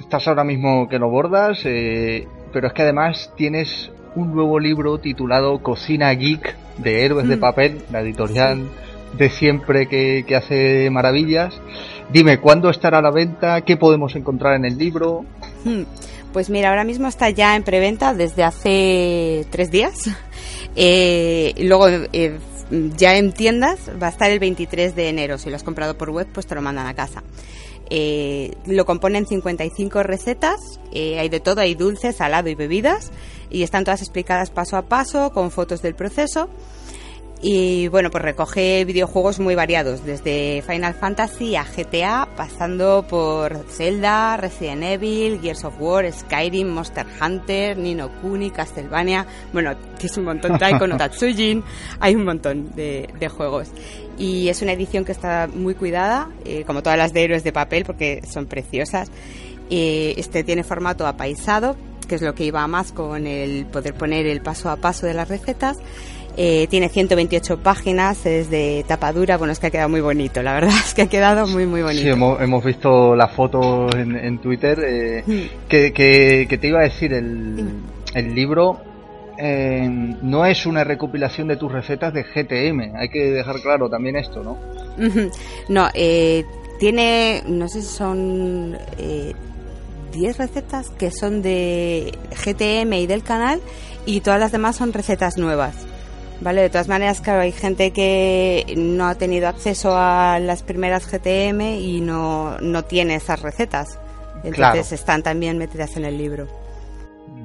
estás 0.00 0.28
ahora 0.28 0.44
mismo 0.44 0.88
que 0.88 0.98
lo 0.98 1.08
bordas, 1.08 1.60
eh, 1.64 2.26
pero 2.52 2.68
es 2.68 2.72
que 2.72 2.82
además 2.82 3.32
tienes 3.36 3.90
un 4.14 4.34
nuevo 4.34 4.58
libro 4.58 4.98
titulado 4.98 5.62
Cocina 5.62 6.10
Geek 6.12 6.56
de 6.78 7.04
Héroes 7.04 7.28
de 7.28 7.36
mm. 7.36 7.40
Papel, 7.40 7.82
la 7.90 8.00
editorial 8.00 8.68
de 9.16 9.30
siempre 9.30 9.88
que, 9.88 10.24
hace 10.36 10.90
maravillas. 10.90 11.54
Dime, 12.10 12.38
¿cuándo 12.38 12.70
estará 12.70 12.98
a 12.98 13.02
la 13.02 13.10
venta? 13.10 13.62
¿Qué 13.62 13.76
podemos 13.76 14.14
encontrar 14.14 14.54
en 14.54 14.64
el 14.64 14.78
libro? 14.78 15.24
Hmm. 15.64 15.82
Pues 16.32 16.50
mira, 16.50 16.68
ahora 16.68 16.84
mismo 16.84 17.08
está 17.08 17.30
ya 17.30 17.56
en 17.56 17.62
preventa 17.62 18.14
desde 18.14 18.44
hace 18.44 19.46
tres 19.50 19.70
días. 19.70 20.10
Eh, 20.78 21.54
luego 21.60 21.88
eh, 21.88 22.36
ya 22.98 23.16
en 23.16 23.32
tiendas 23.32 23.90
va 24.00 24.08
a 24.08 24.10
estar 24.10 24.30
el 24.30 24.38
23 24.38 24.94
de 24.94 25.08
enero. 25.08 25.38
Si 25.38 25.48
lo 25.48 25.56
has 25.56 25.62
comprado 25.62 25.96
por 25.96 26.10
web, 26.10 26.26
pues 26.30 26.46
te 26.46 26.54
lo 26.54 26.60
mandan 26.60 26.86
a 26.86 26.92
casa. 26.92 27.22
Eh, 27.88 28.52
lo 28.66 28.84
componen 28.84 29.26
55 29.26 30.02
recetas, 30.02 30.80
eh, 30.92 31.18
hay 31.18 31.28
de 31.28 31.40
todo, 31.40 31.60
hay 31.60 31.74
dulce, 31.74 32.12
salado 32.12 32.48
y 32.48 32.54
bebidas, 32.54 33.12
y 33.48 33.62
están 33.62 33.84
todas 33.84 34.02
explicadas 34.02 34.50
paso 34.50 34.76
a 34.76 34.82
paso 34.82 35.30
con 35.30 35.50
fotos 35.50 35.82
del 35.82 35.94
proceso. 35.94 36.48
Y 37.42 37.88
bueno, 37.88 38.10
pues 38.10 38.24
recoge 38.24 38.84
videojuegos 38.86 39.40
muy 39.40 39.54
variados, 39.54 40.04
desde 40.04 40.62
Final 40.66 40.94
Fantasy 40.94 41.54
a 41.54 41.64
GTA, 41.64 42.28
pasando 42.34 43.04
por 43.08 43.66
Zelda, 43.68 44.38
Resident 44.38 44.82
Evil, 44.82 45.40
Gears 45.42 45.64
of 45.64 45.74
War, 45.78 46.10
Skyrim, 46.10 46.68
Monster 46.68 47.06
Hunter, 47.20 47.76
Nino 47.76 48.10
Kuni, 48.22 48.50
Castlevania, 48.50 49.26
bueno, 49.52 49.74
es 50.00 50.16
un 50.16 50.24
montón, 50.24 50.58
Taiko 50.58 50.86
no 50.86 50.96
Tatsujin, 50.98 51.62
hay 52.00 52.14
un 52.14 52.24
montón 52.24 52.74
de, 52.74 53.28
juegos. 53.28 53.68
Y 54.18 54.48
es 54.48 54.62
una 54.62 54.72
edición 54.72 55.04
que 55.04 55.12
está 55.12 55.48
muy 55.52 55.74
cuidada, 55.74 56.30
eh, 56.44 56.64
como 56.66 56.82
todas 56.82 56.98
las 56.98 57.12
de 57.12 57.24
héroes 57.24 57.44
de 57.44 57.52
papel, 57.52 57.84
porque 57.84 58.22
son 58.26 58.46
preciosas. 58.46 59.10
Eh, 59.68 60.14
este 60.16 60.44
tiene 60.44 60.64
formato 60.64 61.06
apaisado, 61.06 61.76
que 62.08 62.14
es 62.14 62.22
lo 62.22 62.34
que 62.34 62.44
iba 62.44 62.66
más 62.66 62.92
con 62.92 63.26
el 63.26 63.66
poder 63.66 63.94
poner 63.94 64.26
el 64.26 64.40
paso 64.40 64.70
a 64.70 64.76
paso 64.76 65.06
de 65.06 65.14
las 65.14 65.28
recetas. 65.28 65.78
Eh, 66.38 66.66
tiene 66.68 66.90
128 66.90 67.62
páginas, 67.62 68.26
es 68.26 68.50
de 68.50 68.84
tapa 68.86 69.10
dura, 69.12 69.38
bueno, 69.38 69.54
es 69.54 69.58
que 69.58 69.68
ha 69.68 69.70
quedado 69.70 69.88
muy 69.88 70.02
bonito, 70.02 70.42
la 70.42 70.52
verdad 70.52 70.74
es 70.84 70.92
que 70.92 71.02
ha 71.02 71.08
quedado 71.08 71.46
muy, 71.46 71.66
muy 71.66 71.80
bonito. 71.80 72.02
Sí, 72.02 72.08
hemos, 72.08 72.64
visto 72.64 73.16
las 73.16 73.32
fotos 73.32 73.94
en, 73.94 74.38
Twitter. 74.38 74.78
Eh, 74.86 75.24
mm. 75.26 75.66
que, 75.66 76.58
te 76.60 76.68
iba 76.68 76.80
a 76.80 76.84
decir, 76.84 77.14
el, 77.14 77.80
el 78.14 78.34
libro 78.34 78.80
eh, 79.38 79.88
no 79.88 80.44
es 80.46 80.66
una 80.66 80.84
recopilación 80.84 81.48
de 81.48 81.56
tus 81.56 81.72
recetas 81.72 82.12
de 82.12 82.24
GTM, 82.24 82.96
hay 82.96 83.08
que 83.08 83.30
dejar 83.30 83.60
claro 83.60 83.88
también 83.88 84.16
esto, 84.16 84.42
¿no? 84.42 84.58
no, 85.68 85.88
eh, 85.94 86.44
tiene, 86.78 87.42
no 87.46 87.68
sé 87.68 87.82
si 87.82 87.88
son 87.88 88.78
10 90.12 90.38
recetas 90.38 90.90
que 90.90 91.10
son 91.10 91.42
de 91.42 92.16
GTM 92.30 92.92
y 92.94 93.06
del 93.06 93.22
canal 93.22 93.60
y 94.06 94.20
todas 94.20 94.40
las 94.40 94.52
demás 94.52 94.76
son 94.76 94.92
recetas 94.92 95.36
nuevas. 95.36 95.86
Vale, 96.40 96.62
de 96.62 96.70
todas 96.70 96.88
maneras, 96.88 97.20
claro, 97.20 97.40
hay 97.40 97.52
gente 97.52 97.92
que 97.92 98.74
no 98.76 99.06
ha 99.06 99.14
tenido 99.14 99.48
acceso 99.48 99.96
a 99.96 100.38
las 100.38 100.62
primeras 100.62 101.06
GTM 101.06 101.60
y 101.78 102.00
no, 102.00 102.58
no 102.60 102.84
tiene 102.84 103.14
esas 103.14 103.40
recetas. 103.40 103.98
Entonces 104.44 104.92
están 104.92 105.22
también 105.22 105.56
metidas 105.56 105.96
en 105.96 106.04
el 106.04 106.18
libro. 106.18 106.46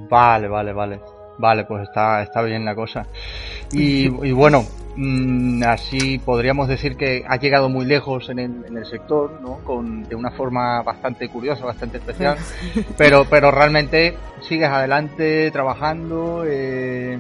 Vale, 0.10 0.50
vale, 0.50 0.74
vale. 0.74 1.00
Vale, 1.42 1.66
pues 1.66 1.82
está, 1.84 2.22
está 2.22 2.44
bien 2.44 2.64
la 2.64 2.76
cosa. 2.76 3.08
Y, 3.72 4.08
bueno, 4.32 4.64
mm, 4.96 5.64
así 5.64 6.20
podríamos 6.20 6.68
decir 6.68 6.96
que 6.96 7.24
ha 7.28 7.38
llegado 7.38 7.68
muy 7.68 7.84
lejos 7.84 8.30
en 8.30 8.38
el, 8.38 8.66
en 8.68 8.78
el 8.78 8.86
sector, 8.86 9.40
¿no? 9.42 9.58
Con, 9.64 10.04
de 10.04 10.14
una 10.16 10.30
forma 10.32 10.84
bastante 10.84 11.30
curiosa, 11.30 11.66
bastante 11.66 11.98
especial. 11.98 12.38
pero, 12.98 13.26
pero 13.28 13.50
realmente 13.50 14.16
sigues 14.42 14.70
adelante 14.70 15.50
trabajando, 15.50 16.44
eh, 16.46 17.18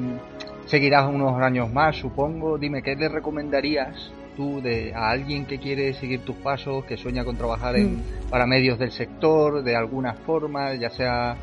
seguirás 0.67 1.07
unos 1.07 1.41
años 1.41 1.73
más, 1.73 1.95
supongo. 1.95 2.59
Dime, 2.59 2.83
¿qué 2.83 2.95
le 2.95 3.09
recomendarías 3.09 4.11
tú 4.37 4.61
de 4.61 4.93
a 4.93 5.09
alguien 5.09 5.47
que 5.47 5.57
quiere 5.57 5.95
seguir 5.95 6.19
tus 6.19 6.35
pasos, 6.35 6.85
que 6.85 6.95
sueña 6.95 7.25
con 7.25 7.37
trabajar 7.37 7.75
en, 7.75 7.95
mm. 7.95 8.29
para 8.29 8.45
medios 8.45 8.77
del 8.77 8.91
sector 8.91 9.63
de 9.63 9.75
alguna 9.75 10.13
forma, 10.13 10.75
ya 10.75 10.91
sea 10.91 11.35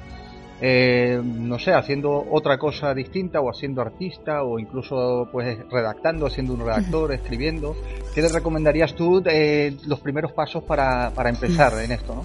eh, 0.61 1.21
no 1.23 1.59
sé, 1.59 1.73
haciendo 1.73 2.27
otra 2.31 2.59
cosa 2.59 2.93
distinta 2.95 3.41
o 3.41 3.51
haciendo 3.51 3.81
artista 3.81 4.43
o 4.43 4.59
incluso 4.59 5.29
pues 5.31 5.59
redactando, 5.71 6.29
siendo 6.29 6.55
un 6.55 6.61
redactor, 6.61 7.13
escribiendo. 7.15 7.77
¿Qué 8.15 8.23
le 8.23 8.29
recomendarías 8.29 8.95
tú 8.95 9.21
de 9.21 9.77
los 9.87 10.01
primeros 10.01 10.33
pasos 10.33 10.65
para, 10.65 11.11
para 11.11 11.31
empezar 11.31 11.73
en 11.83 11.93
esto? 11.93 12.15
¿no? 12.15 12.23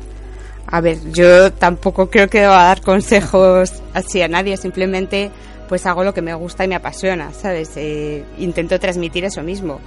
A 0.67 0.81
ver, 0.81 0.97
yo 1.11 1.51
tampoco 1.51 2.09
creo 2.09 2.29
que 2.29 2.45
va 2.45 2.63
a 2.63 2.67
dar 2.67 2.81
consejos 2.81 3.81
así 3.93 4.21
a 4.21 4.27
nadie, 4.27 4.57
simplemente 4.57 5.31
pues 5.67 5.85
hago 5.85 6.03
lo 6.03 6.13
que 6.13 6.21
me 6.21 6.33
gusta 6.33 6.65
y 6.65 6.67
me 6.67 6.75
apasiona, 6.75 7.31
¿sabes? 7.33 7.71
Eh, 7.77 8.23
intento 8.37 8.79
transmitir 8.79 9.25
eso 9.25 9.41
mismo. 9.41 9.79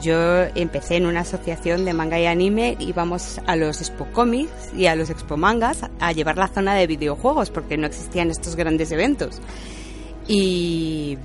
Yo 0.00 0.14
empecé 0.54 0.96
en 0.96 1.06
una 1.06 1.20
asociación 1.20 1.84
de 1.84 1.92
manga 1.92 2.18
y 2.20 2.26
anime, 2.26 2.76
íbamos 2.78 3.40
a 3.46 3.56
los 3.56 3.80
Expo 3.80 4.06
Comics 4.12 4.72
y 4.76 4.86
a 4.86 4.94
los 4.94 5.10
Expo 5.10 5.36
Mangas 5.36 5.80
a 6.00 6.12
llevar 6.12 6.38
la 6.38 6.48
zona 6.48 6.74
de 6.74 6.86
videojuegos 6.86 7.50
porque 7.50 7.76
no 7.76 7.86
existían 7.86 8.30
estos 8.30 8.56
grandes 8.56 8.92
eventos. 8.92 9.40
Y 10.28 11.18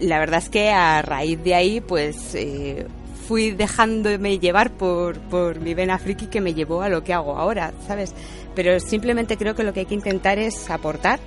la 0.00 0.18
verdad 0.18 0.42
es 0.42 0.48
que 0.48 0.70
a 0.70 1.02
raíz 1.02 1.42
de 1.42 1.54
ahí, 1.54 1.80
pues 1.80 2.34
eh, 2.34 2.86
fui 3.26 3.50
dejándome 3.50 4.38
llevar 4.38 4.70
por, 4.70 5.18
por 5.18 5.60
mi 5.60 5.74
vena 5.74 5.98
friki 5.98 6.26
que 6.26 6.40
me 6.40 6.54
llevó 6.54 6.82
a 6.82 6.88
lo 6.88 7.02
que 7.02 7.12
hago 7.12 7.36
ahora, 7.36 7.72
¿sabes? 7.86 8.14
Pero 8.54 8.78
simplemente 8.80 9.36
creo 9.36 9.54
que 9.54 9.64
lo 9.64 9.72
que 9.72 9.80
hay 9.80 9.86
que 9.86 9.94
intentar 9.94 10.38
es 10.38 10.70
aportar 10.70 11.18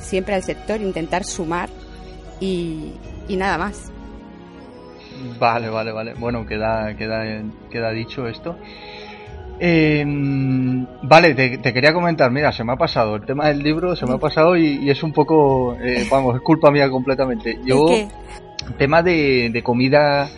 siempre 0.00 0.34
al 0.34 0.42
sector, 0.42 0.80
intentar 0.80 1.24
sumar 1.24 1.68
y, 2.40 2.92
y 3.28 3.36
nada 3.36 3.58
más. 3.58 3.90
Vale, 5.38 5.68
vale, 5.68 5.92
vale. 5.92 6.14
Bueno, 6.14 6.46
queda, 6.46 6.94
queda, 6.96 7.42
queda 7.70 7.90
dicho 7.90 8.26
esto. 8.28 8.56
Em, 9.58 10.84
vale, 11.02 11.34
te, 11.34 11.72
quería 11.72 11.92
comentar, 11.92 12.30
mira, 12.30 12.50
se 12.52 12.64
me 12.64 12.72
ha 12.72 12.76
pasado 12.76 13.16
el 13.16 13.24
tema 13.24 13.48
del 13.48 13.62
libro, 13.62 13.94
se 13.94 14.04
me 14.04 14.14
ha 14.14 14.18
pasado 14.18 14.56
y, 14.56 14.90
es 14.90 15.02
un 15.02 15.12
poco, 15.12 15.76
eh, 15.80 16.06
vamos, 16.10 16.36
es 16.36 16.42
culpa 16.42 16.70
mía 16.70 16.90
completamente. 16.90 17.58
Yo, 17.64 17.86
tema 18.78 19.02
de, 19.02 19.50
de, 19.52 19.62
comida 19.62 20.28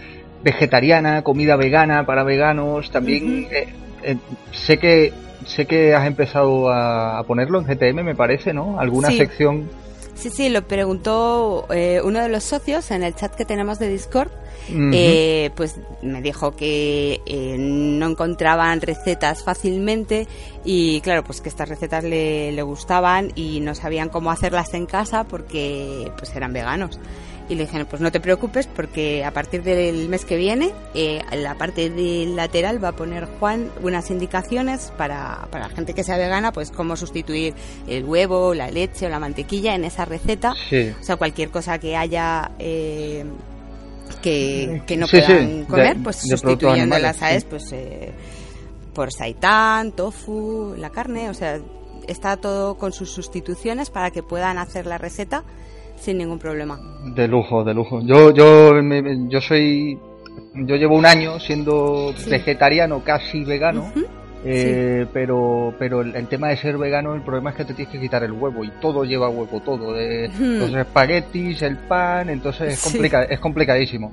vegetariana, 0.46 1.22
comida 1.22 1.56
vegana 1.56 2.06
para 2.06 2.22
veganos, 2.22 2.92
también 2.92 3.48
eh, 3.50 3.66
eh, 4.04 4.16
sé 4.52 4.78
que 4.78 5.12
sé 5.44 5.66
que 5.66 5.92
has 5.92 6.06
empezado 6.06 6.70
a, 6.70 7.22
ponerlo 7.24 7.58
en 7.58 7.66
GTM, 7.66 8.04
me 8.04 8.14
parece, 8.14 8.52
¿no? 8.52 8.78
Alguna 8.78 9.10
sección. 9.10 9.68
Sí, 10.14 10.30
sí, 10.30 10.48
lo 10.48 10.62
preguntó 10.62 11.66
eh, 11.70 12.00
uno 12.02 12.20
de 12.20 12.28
los 12.28 12.42
socios 12.44 12.90
en 12.90 13.02
el 13.02 13.14
chat 13.14 13.34
que 13.34 13.44
tenemos 13.44 13.78
de 13.78 13.88
Discord. 13.88 14.30
eh, 14.70 15.50
pues 15.54 15.76
me 16.02 16.22
dijo 16.22 16.56
que 16.56 17.20
eh, 17.26 17.56
no 17.58 18.06
encontraban 18.06 18.80
recetas 18.80 19.44
fácilmente 19.44 20.26
y 20.64 21.00
claro, 21.02 21.22
pues 21.22 21.40
que 21.40 21.48
estas 21.48 21.68
recetas 21.68 22.02
le, 22.02 22.50
le 22.50 22.62
gustaban 22.62 23.30
y 23.36 23.60
no 23.60 23.74
sabían 23.74 24.08
cómo 24.08 24.30
hacerlas 24.30 24.74
en 24.74 24.86
casa 24.86 25.24
porque 25.24 26.10
pues 26.18 26.34
eran 26.34 26.52
veganos. 26.52 26.98
Y 27.48 27.54
le 27.54 27.64
dijeron, 27.64 27.86
pues 27.88 28.02
no 28.02 28.10
te 28.10 28.20
preocupes 28.20 28.66
porque 28.66 29.24
a 29.24 29.32
partir 29.32 29.62
del 29.62 30.08
mes 30.08 30.24
que 30.24 30.36
viene, 30.36 30.72
eh, 30.94 31.22
la 31.32 31.54
parte 31.56 31.90
del 31.90 32.34
lateral 32.34 32.82
va 32.82 32.88
a 32.88 32.92
poner 32.92 33.26
Juan 33.38 33.70
unas 33.82 34.10
indicaciones 34.10 34.92
para, 34.96 35.46
para 35.50 35.68
la 35.68 35.74
gente 35.74 35.94
que 35.94 36.02
sea 36.02 36.16
vegana, 36.16 36.52
pues 36.52 36.70
cómo 36.70 36.96
sustituir 36.96 37.54
el 37.86 38.04
huevo, 38.04 38.52
la 38.54 38.70
leche 38.70 39.06
o 39.06 39.08
la 39.08 39.20
mantequilla 39.20 39.74
en 39.74 39.84
esa 39.84 40.04
receta. 40.04 40.52
O 40.52 41.04
sea, 41.04 41.16
cualquier 41.16 41.50
cosa 41.50 41.78
que 41.78 41.96
haya... 41.96 42.50
Eh, 42.58 43.24
que, 44.22 44.82
que, 44.86 44.96
no 44.96 45.06
puedan 45.08 45.64
comer, 45.64 45.96
pues 46.02 46.16
sustituyéndolas, 46.16 47.16
¿sabes? 47.16 47.44
Pues 47.44 47.72
eh, 47.72 48.12
por 48.94 49.12
saitán, 49.12 49.92
tofu, 49.92 50.74
la 50.76 50.90
carne, 50.90 51.28
o 51.28 51.34
sea, 51.34 51.60
está 52.06 52.36
todo 52.36 52.76
con 52.76 52.92
sus 52.92 53.10
sustituciones 53.10 53.90
para 53.90 54.10
que 54.10 54.22
puedan 54.22 54.58
hacer 54.58 54.86
la 54.86 54.98
receta 54.98 55.44
sin 55.96 56.18
ningún 56.18 56.38
problema. 56.38 56.78
De 57.14 57.26
lujo, 57.28 57.64
de 57.64 57.74
lujo. 57.74 58.00
Yo, 58.02 58.32
yo, 58.32 58.72
yo 59.28 59.40
soy, 59.40 59.98
yo 60.54 60.76
llevo 60.76 60.96
un 60.96 61.06
año 61.06 61.38
siendo 61.40 62.14
vegetariano, 62.28 63.02
casi 63.04 63.44
vegano. 63.44 63.92
Eh, 64.48 65.06
pero 65.12 65.74
pero 65.76 66.02
el, 66.02 66.28
tema 66.28 66.48
de 66.48 66.56
ser 66.56 66.78
vegano 66.78 67.14
el 67.14 67.22
problema 67.22 67.50
es 67.50 67.56
que 67.56 67.64
te 67.64 67.74
tienes 67.74 67.92
que 67.92 67.98
quitar 67.98 68.22
el 68.22 68.30
huevo 68.30 68.62
y 68.62 68.70
todo 68.80 69.02
lleva 69.02 69.28
huevo 69.28 69.60
todo 69.60 69.92
de 69.92 70.30
los 70.38 70.72
espaguetis 70.72 71.62
el 71.62 71.76
pan 71.78 72.28
entonces 72.28 72.74
es 72.74 72.80
complica, 72.80 73.24
es 73.24 73.40
complicadísimo 73.40 74.12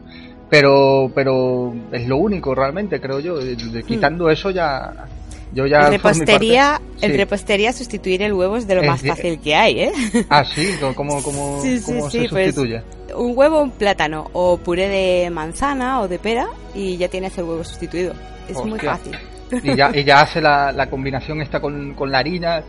pero 0.49 1.11
pero 1.13 1.71
es 1.91 2.07
lo 2.07 2.17
único 2.17 2.55
realmente 2.55 2.99
creo 2.99 3.19
yo 3.19 3.37
quitando 3.85 4.27
eso 4.31 4.49
ya 4.49 5.05
yo 5.53 5.65
ya 5.67 5.85
en 5.85 5.91
repostería, 5.91 6.81
repostería 7.01 7.73
sustituir 7.73 8.21
el 8.21 8.33
huevo 8.33 8.57
es 8.57 8.67
de 8.67 8.75
lo 8.75 8.83
más 8.83 9.01
fácil 9.01 9.39
que 9.39 9.55
hay, 9.55 9.79
¿eh? 9.81 9.91
Ah, 10.29 10.43
sí, 10.43 10.75
¿cómo, 10.95 11.21
cómo, 11.21 11.61
se 11.61 11.81
pues, 11.85 12.11
sustituye? 12.11 12.81
un 13.15 13.37
huevo, 13.37 13.61
un 13.61 13.71
plátano 13.71 14.29
o 14.33 14.57
puré 14.57 14.87
de 14.89 15.29
manzana 15.29 16.01
o 16.01 16.07
de 16.07 16.19
pera 16.19 16.47
y 16.73 16.97
ya 16.97 17.07
tienes 17.07 17.37
el 17.37 17.45
huevo 17.45 17.63
sustituido. 17.63 18.13
Es 18.47 18.57
muy 18.63 18.79
fácil. 18.79 19.15
Y 19.61 19.75
ya, 19.75 19.91
y 19.93 20.03
ya 20.03 20.21
hace 20.21 20.41
la, 20.41 20.71
la 20.71 20.89
combinación 20.89 21.41
esta 21.41 21.59
con, 21.59 21.93
con 21.93 22.11
la 22.11 22.19
harina, 22.19 22.63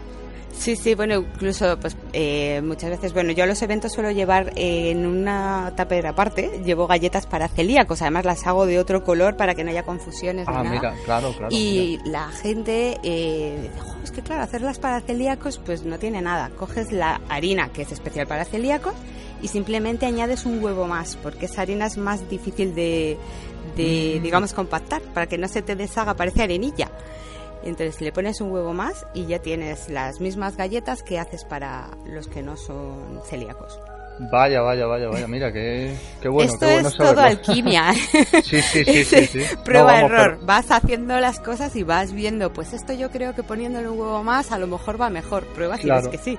Sí, 0.59 0.77
sí, 0.77 0.95
bueno, 0.95 1.17
incluso 1.17 1.79
pues 1.79 1.97
eh, 2.13 2.63
muchas 2.65 2.91
veces, 2.91 3.13
bueno, 3.13 3.33
yo 3.33 3.45
a 3.45 3.47
los 3.47 3.61
eventos 3.63 3.93
suelo 3.93 4.11
llevar 4.11 4.53
eh, 4.57 4.91
en 4.91 5.07
una 5.07 5.73
tapera 5.77 6.11
aparte, 6.11 6.63
llevo 6.65 6.87
galletas 6.87 7.27
para 7.27 7.49
celíacos, 7.49 8.01
además 8.03 8.25
las 8.25 8.47
hago 8.47 8.65
de 8.65 8.79
otro 8.79 9.05
color 9.05 9.37
para 9.37 9.55
que 9.55 9.65
no 9.65 9.71
haya 9.71 9.83
confusiones. 9.83 10.47
Ah, 10.49 10.63
mira, 10.63 10.95
claro, 11.05 11.33
claro. 11.33 11.49
Y 11.51 11.99
la 12.07 12.29
gente 12.31 12.99
eh, 13.03 13.71
es 14.03 14.11
que 14.11 14.23
claro, 14.23 14.43
hacerlas 14.43 14.79
para 14.79 15.01
celíacos 15.01 15.59
pues 15.59 15.85
no 15.85 15.99
tiene 15.99 16.23
nada. 16.23 16.51
Coges 16.57 16.93
la 16.93 17.21
harina 17.29 17.69
que 17.71 17.83
es 17.83 17.93
especial 17.93 18.27
para 18.27 18.45
celíacos 18.45 18.95
y 19.43 19.49
simplemente 19.49 20.07
añades 20.07 20.47
un 20.47 20.63
huevo 20.63 20.87
más, 20.87 21.17
porque 21.17 21.47
esa 21.47 21.63
harina 21.63 21.87
es 21.87 21.99
más 21.99 22.29
difícil 22.31 22.75
de, 22.75 23.19
de 23.77 24.17
mm. 24.19 24.23
digamos, 24.23 24.55
compactar, 24.55 25.03
para 25.03 25.27
que 25.27 25.37
no 25.37 25.49
se 25.49 25.61
te 25.61 25.77
deshaga, 25.77 26.15
parece 26.15 26.43
arenilla. 26.43 26.91
Entonces 27.65 28.01
le 28.01 28.13
pones 28.13 28.41
un 28.41 28.53
huevo 28.53 28.75
más 28.75 29.07
y 29.15 29.27
ya 29.27 29.39
tienes 29.39 29.89
las 29.89 30.21
mismas 30.21 30.57
galletas 30.57 31.03
que 31.03 31.19
haces 31.19 31.45
para 31.45 31.89
los 32.07 32.29
que 32.29 32.43
no 32.43 32.57
son 32.57 33.21
celíacos. 33.25 33.81
Vaya, 34.19 34.61
vaya, 34.61 34.87
vaya, 34.87 35.09
vaya, 35.09 35.27
mira, 35.27 35.53
qué, 35.53 35.97
qué 36.21 36.29
bueno. 36.29 36.53
Esto 36.53 36.67
qué 36.67 36.73
bueno 36.75 36.89
es 36.89 36.97
todo 36.97 37.21
alquimia. 37.21 37.93
sí, 38.45 38.63
sí, 38.63 38.85
sí, 38.85 39.05
sí, 39.05 39.27
sí. 39.27 39.41
Prueba 39.65 39.99
error. 40.01 40.39
Vas 40.45 40.71
haciendo 40.71 41.19
las 41.19 41.41
cosas 41.41 41.75
y 41.75 41.83
vas 41.83 42.13
viendo, 42.13 42.53
pues 42.53 42.75
esto 42.75 42.93
yo 42.93 43.11
creo 43.11 43.35
que 43.35 43.43
poniéndole 43.43 43.89
un 43.89 43.99
huevo 43.99 44.23
más 44.23 44.53
a 44.53 44.59
lo 44.59 44.69
mejor 44.69 45.01
va 45.01 45.11
mejor. 45.11 45.45
Pruebas 45.47 45.85
y 45.85 45.91
ves 45.91 46.09
que 46.09 46.19
sí. 46.19 46.39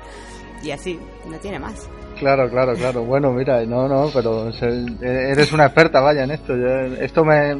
Y 0.63 0.72
así, 0.72 1.00
no 1.27 1.38
tiene 1.39 1.60
más. 1.60 1.89
Claro, 2.17 2.50
claro, 2.50 2.74
claro. 2.75 3.03
Bueno, 3.03 3.31
mira, 3.31 3.65
no, 3.65 3.88
no, 3.88 4.10
pero 4.13 4.50
eres 5.01 5.51
una 5.51 5.65
experta, 5.65 6.00
vaya, 6.00 6.24
en 6.24 6.31
esto. 6.31 6.53
esto 7.00 7.25
me, 7.25 7.51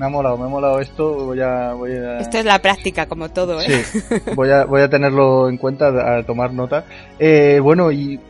ha 0.00 0.08
molado, 0.08 0.38
me 0.38 0.44
ha 0.44 0.48
molado 0.48 0.80
esto. 0.80 1.26
Voy 1.26 1.40
a, 1.40 1.72
voy 1.72 1.92
a... 1.92 2.18
Esto 2.18 2.38
es 2.38 2.44
la 2.44 2.60
práctica, 2.60 3.06
como 3.06 3.28
todo, 3.30 3.60
¿eh? 3.60 3.66
Sí, 3.68 4.02
voy 4.34 4.50
a, 4.50 4.64
voy 4.64 4.82
a 4.82 4.88
tenerlo 4.88 5.48
en 5.48 5.56
cuenta, 5.56 6.18
a 6.18 6.22
tomar 6.22 6.52
nota. 6.52 6.84
Eh, 7.18 7.58
bueno, 7.60 7.90
y 7.90 8.20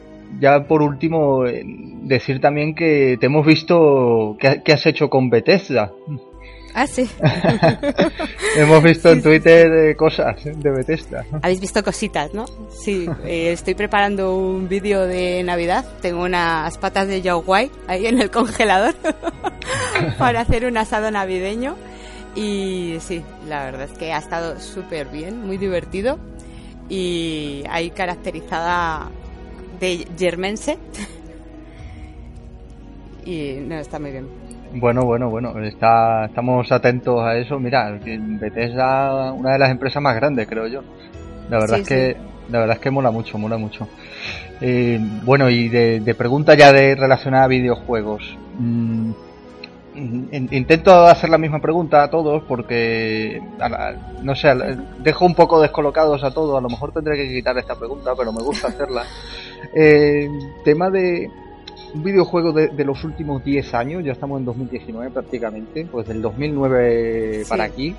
ya 0.40 0.64
por 0.64 0.83
último, 0.83 1.47
eh, 1.47 1.62
decir 1.64 2.40
también 2.40 2.75
que 2.75 3.16
te 3.21 3.26
hemos 3.26 3.47
visto 3.47 4.37
que, 4.38 4.73
has 4.73 4.87
hecho 4.87 5.11
con 5.11 5.30
Bethesda. 5.30 5.92
Ah, 6.78 6.87
sí. 6.87 7.09
Hemos 8.56 8.83
visto 8.83 9.09
en 9.09 9.23
Twitter 9.23 9.73
eh, 9.73 9.97
cosas 9.97 10.45
de 10.45 10.71
Bethesda. 10.71 11.25
Habéis 11.40 11.59
visto 11.59 11.83
cositas, 11.83 12.35
¿no? 12.35 12.45
Sí, 12.68 13.09
eh, 13.25 13.52
estoy 13.52 13.75
preparando 13.75 14.37
un 14.37 14.68
vídeo 14.68 15.06
de 15.06 15.42
Navidad. 15.42 15.87
Tengo 16.02 16.23
unas 16.23 16.76
patas 16.76 17.09
de 17.09 17.23
Yao 17.23 17.42
Guai 17.42 17.71
ahí 17.87 18.06
en 18.06 18.21
el 18.21 18.30
congelador 18.30 18.95
para 20.18 20.42
hacer 20.42 20.66
un 20.66 20.76
asado 20.76 21.11
navideño. 21.11 21.76
Y 22.35 22.99
sí, 23.00 23.23
la 23.49 23.64
verdad 23.64 23.88
es 23.90 23.97
que 23.97 24.12
ha 24.12 24.18
estado 24.18 24.61
súper 24.61 25.06
bien, 25.06 25.47
muy 25.47 25.56
divertido. 25.56 26.18
Y 26.90 27.64
ahí 27.71 27.88
caracterizada 27.88 29.09
de 29.80 30.06
germense. 30.18 30.76
y 33.25 33.61
no, 33.66 33.76
está 33.78 33.99
muy 33.99 34.11
bien. 34.11 34.46
Bueno, 34.75 35.04
bueno, 35.04 35.30
bueno, 35.30 35.58
está, 35.62 36.26
estamos 36.26 36.70
atentos 36.70 37.23
a 37.23 37.37
eso. 37.37 37.58
Mira, 37.58 37.99
Bethesda, 38.04 39.32
una 39.32 39.52
de 39.52 39.58
las 39.58 39.70
empresas 39.70 40.02
más 40.02 40.14
grandes, 40.16 40.46
creo 40.46 40.66
yo. 40.66 40.82
La 41.50 41.58
verdad 41.58 41.78
es 41.78 41.88
que 41.88 42.16
La 42.50 42.61
verdad 42.61 42.76
es 42.76 42.82
que 42.82 42.90
mola 42.90 43.11
mucho, 43.11 43.38
mola 43.38 43.56
mucho. 43.56 43.88
Eh, 44.61 44.99
bueno, 45.25 45.49
y 45.50 45.68
de, 45.68 46.14
pregunta 46.16 46.54
ya 46.54 46.73
de 46.73 46.94
relacionada 46.94 47.44
a 47.44 47.49
videojuegos. 47.49 48.37
Mm, 48.58 49.12
intento 50.50 51.06
hacer 51.06 51.30
la 51.30 51.38
misma 51.38 51.61
pregunta 51.61 52.02
a 52.02 52.11
todos 52.11 52.42
porque, 52.44 53.40
no 54.23 54.35
sé, 54.35 54.54
dejo 54.99 55.25
un 55.25 55.35
poco 55.35 55.61
descolocados 55.61 56.23
a 56.23 56.32
todos. 56.32 56.58
A 56.58 56.61
lo 56.61 56.68
mejor 56.68 56.92
tendré 56.92 57.16
que 57.16 57.28
quitar 57.28 57.56
esta 57.58 57.75
pregunta, 57.76 58.12
pero 58.16 58.32
me 58.32 58.42
gusta 58.42 58.68
hacerla. 58.68 59.04
Eh, 59.75 60.28
tema 60.64 60.90
de 60.90 61.28
un 61.95 62.02
videojuego 62.02 62.52
de, 62.52 62.85
los 62.85 63.02
últimos 63.05 63.45
10 63.45 63.75
años, 63.75 64.05
ya 64.05 64.12
estamos 64.12 64.38
en 64.38 64.45
2019 64.45 65.11
prácticamente, 65.11 65.87
pues 65.90 66.07
del 66.09 66.23
2009 66.23 67.45
para 67.49 67.64
aquí. 67.64 67.95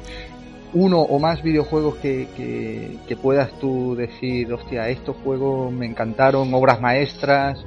Uno 0.73 0.99
o 1.01 1.17
más 1.17 1.41
videojuegos 1.41 1.95
que, 1.95 2.27
que, 3.07 3.15
puedas 3.15 3.51
tú 3.59 3.95
decir, 3.95 4.51
hostia, 4.51 4.89
estos 4.89 5.15
juegos 5.23 5.71
me 5.71 5.85
encantaron, 5.85 6.53
obras 6.53 6.81
maestras. 6.81 7.57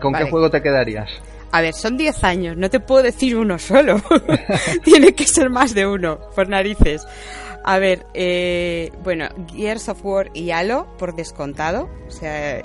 ¿Con 0.00 0.14
qué 0.14 0.24
juego 0.24 0.50
te 0.50 0.60
quedarías? 0.60 1.10
A 1.52 1.60
ver, 1.60 1.72
son 1.72 1.96
10 1.96 2.24
años, 2.24 2.56
no 2.56 2.68
te 2.68 2.80
puedo 2.80 3.02
decir 3.02 3.36
uno 3.36 3.60
solo. 3.60 4.02
Tiene 4.84 5.14
que 5.14 5.24
ser 5.24 5.50
más 5.50 5.72
de 5.72 5.86
uno, 5.86 6.18
por 6.34 6.48
narices. 6.48 7.06
A 7.62 7.78
ver, 7.78 8.04
eh, 8.12 8.90
bueno, 9.04 9.28
Gears 9.54 9.88
of 9.88 10.04
War 10.04 10.30
y 10.34 10.50
Halo, 10.50 10.88
por 10.98 11.14
descontado. 11.14 11.88
O 12.08 12.10
sea, 12.10 12.60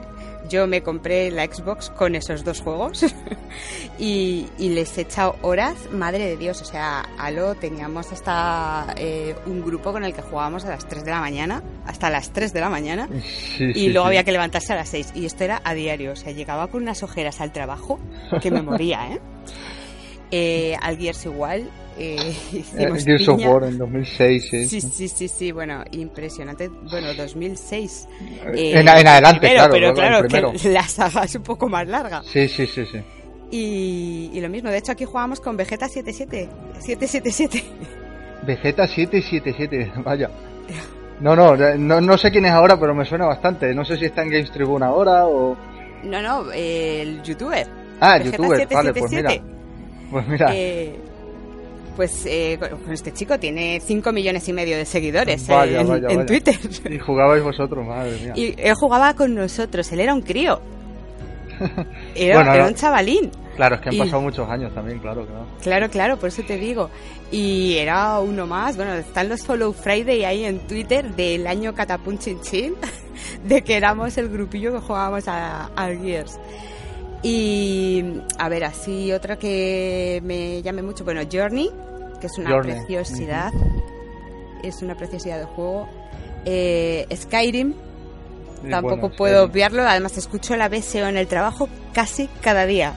yo 0.49 0.67
me 0.67 0.81
compré 0.81 1.31
la 1.31 1.45
Xbox 1.45 1.89
con 1.91 2.15
esos 2.15 2.43
dos 2.43 2.61
juegos 2.61 3.05
y, 3.99 4.47
les 4.59 4.97
he 4.97 5.01
echado 5.01 5.35
horas, 5.41 5.75
madre 5.91 6.25
de 6.25 6.37
Dios, 6.37 6.61
o 6.61 6.65
sea, 6.65 7.07
Halo 7.17 7.55
teníamos 7.55 8.11
hasta 8.11 8.93
eh, 8.97 9.35
un 9.45 9.63
grupo 9.63 9.91
con 9.91 10.03
el 10.03 10.13
que 10.13 10.21
jugábamos 10.21 10.65
a 10.65 10.69
las 10.69 10.87
3 10.87 11.05
de 11.05 11.11
la 11.11 11.19
mañana, 11.19 11.63
hasta 11.85 12.09
las 12.09 12.31
3 12.31 12.51
de 12.51 12.59
la 12.59 12.69
mañana, 12.69 13.07
y 13.59 13.89
luego 13.89 14.07
había 14.07 14.23
que 14.23 14.31
levantarse 14.31 14.73
a 14.73 14.77
las 14.77 14.89
6, 14.89 15.13
y 15.15 15.25
esto 15.25 15.43
era 15.43 15.61
a 15.63 15.73
diario, 15.73 16.13
o 16.13 16.15
sea, 16.15 16.31
llegaba 16.31 16.67
con 16.67 16.83
unas 16.83 17.03
ojeras 17.03 17.41
al 17.41 17.51
trabajo 17.51 17.99
que 18.41 18.51
me 18.51 18.61
moría, 18.61 19.13
¿eh? 19.13 19.19
eh 20.31 20.75
al 20.81 20.97
Gears 20.97 21.25
igual, 21.25 21.69
eh, 21.99 22.33
hicimos 22.53 23.03
Gears 23.03 23.27
of 23.27 23.45
War 23.45 23.63
en 23.65 23.77
2006, 23.77 24.49
Sí, 24.49 24.81
sí, 24.81 25.07
sí, 25.07 25.27
sí, 25.27 25.51
bueno, 25.51 25.83
impresionante. 25.91 26.69
Bueno, 26.69 27.13
2006. 27.13 28.07
Eh, 28.55 28.79
en, 28.79 28.87
adelante, 28.87 29.51
claro. 29.51 29.73
Pero 29.73 29.93
claro, 29.93 30.53
que 30.53 30.69
la 30.69 30.83
saga 30.83 31.25
es 31.25 31.35
un 31.35 31.43
poco 31.43 31.67
más 31.67 31.87
larga. 31.87 32.23
Sí, 32.23 32.47
sí, 32.47 32.65
sí, 32.65 32.85
sí. 32.85 32.99
Y, 33.51 34.31
y 34.33 34.41
lo 34.41 34.47
mismo, 34.47 34.69
de 34.69 34.77
hecho 34.77 34.93
aquí 34.93 35.05
jugamos 35.05 35.41
con 35.41 35.57
Vegeta 35.57 35.89
77. 35.89 36.49
777. 36.79 37.63
Vegeta 38.45 38.87
777, 38.87 39.91
vaya. 40.03 40.29
No, 41.19 41.35
no, 41.35 41.53
no, 41.57 41.99
no 41.99 42.17
sé 42.17 42.31
quién 42.31 42.45
es 42.45 42.51
ahora, 42.51 42.79
pero 42.79 42.95
me 42.95 43.03
suena 43.03 43.25
bastante. 43.25 43.75
No 43.75 43.83
sé 43.83 43.97
si 43.97 44.05
está 44.05 44.21
en 44.21 44.29
Games 44.29 44.51
Tribune 44.51 44.85
ahora 44.85 45.25
o... 45.25 45.53
No, 46.03 46.21
no, 46.21 46.49
el 46.53 47.21
youtuber. 47.23 47.67
Ah, 47.99 48.15
el 48.15 48.31
youtuber, 48.31 48.65
vale, 48.71 48.93
pues 48.93 49.11
mira. 49.11 49.31
Pues 50.09 50.27
mira. 50.29 50.55
Eh, 50.55 50.97
pues 51.99 52.25
eh, 52.25 52.57
con 52.57 52.93
este 52.93 53.11
chico 53.11 53.37
tiene 53.37 53.81
5 53.81 54.13
millones 54.13 54.47
y 54.47 54.53
medio 54.53 54.77
de 54.77 54.85
seguidores 54.85 55.49
en, 55.49 56.25
Twitter. 56.25 56.57
Y 56.89 56.97
jugabais 56.97 57.43
vosotros, 57.43 57.85
madre 57.85 58.17
mía. 58.21 58.31
Y 58.37 58.55
él 58.57 58.73
jugaba 58.75 59.13
con 59.15 59.35
nosotros, 59.35 59.91
él 59.91 59.99
era 59.99 60.13
un 60.13 60.21
crío. 60.21 60.61
Era, 62.15 62.65
un 62.65 62.73
chavalín. 62.73 63.29
Claro, 63.57 63.75
es 63.75 63.81
que 63.81 63.89
han 63.89 63.97
pasado 63.97 64.21
muchos 64.21 64.49
años 64.49 64.73
también, 64.73 64.99
claro, 64.99 65.25
claro. 65.25 65.45
Claro, 65.61 65.89
claro, 65.89 66.17
por 66.17 66.29
eso 66.29 66.41
te 66.43 66.55
digo. 66.55 66.89
Y 67.33 67.75
era 67.75 68.21
uno 68.21 68.47
más, 68.47 68.77
bueno, 68.77 68.93
están 68.93 69.27
los 69.27 69.43
Follow 69.45 69.73
Friday 69.73 70.23
ahí 70.23 70.45
en 70.45 70.59
Twitter 70.59 71.13
del 71.15 71.47
año 71.47 71.75
Catapun 71.75 72.17
Chin 72.17 72.39
Chin, 72.39 72.75
de 73.43 73.61
que 73.61 73.75
éramos 73.75 74.17
el 74.17 74.29
grupillo 74.29 74.71
que 74.71 74.79
jugábamos 74.79 75.27
a, 75.27 75.65
a 75.75 75.87
Gears. 75.87 76.39
Y 77.21 78.03
a 78.37 78.47
ver, 78.47 78.63
así 78.63 79.11
otra 79.11 79.37
que 79.37 80.21
me 80.23 80.61
llame 80.61 80.81
mucho, 80.81 81.03
bueno, 81.03 81.21
Journey, 81.31 81.69
que 82.19 82.27
es 82.27 82.37
una 82.37 82.61
preciosidad. 82.61 83.51
Es 84.63 84.81
una 84.81 84.95
preciosidad 84.95 85.39
de 85.39 85.45
juego. 85.45 85.87
Eh, 86.45 87.07
Skyrim, 87.13 87.73
tampoco 88.69 89.09
puedo 89.11 89.43
obviarlo. 89.43 89.83
Además, 89.83 90.17
escucho 90.17 90.55
la 90.55 90.69
BSO 90.69 91.07
en 91.07 91.17
el 91.17 91.27
trabajo 91.27 91.67
casi 91.93 92.27
cada 92.41 92.65
día. 92.65 92.93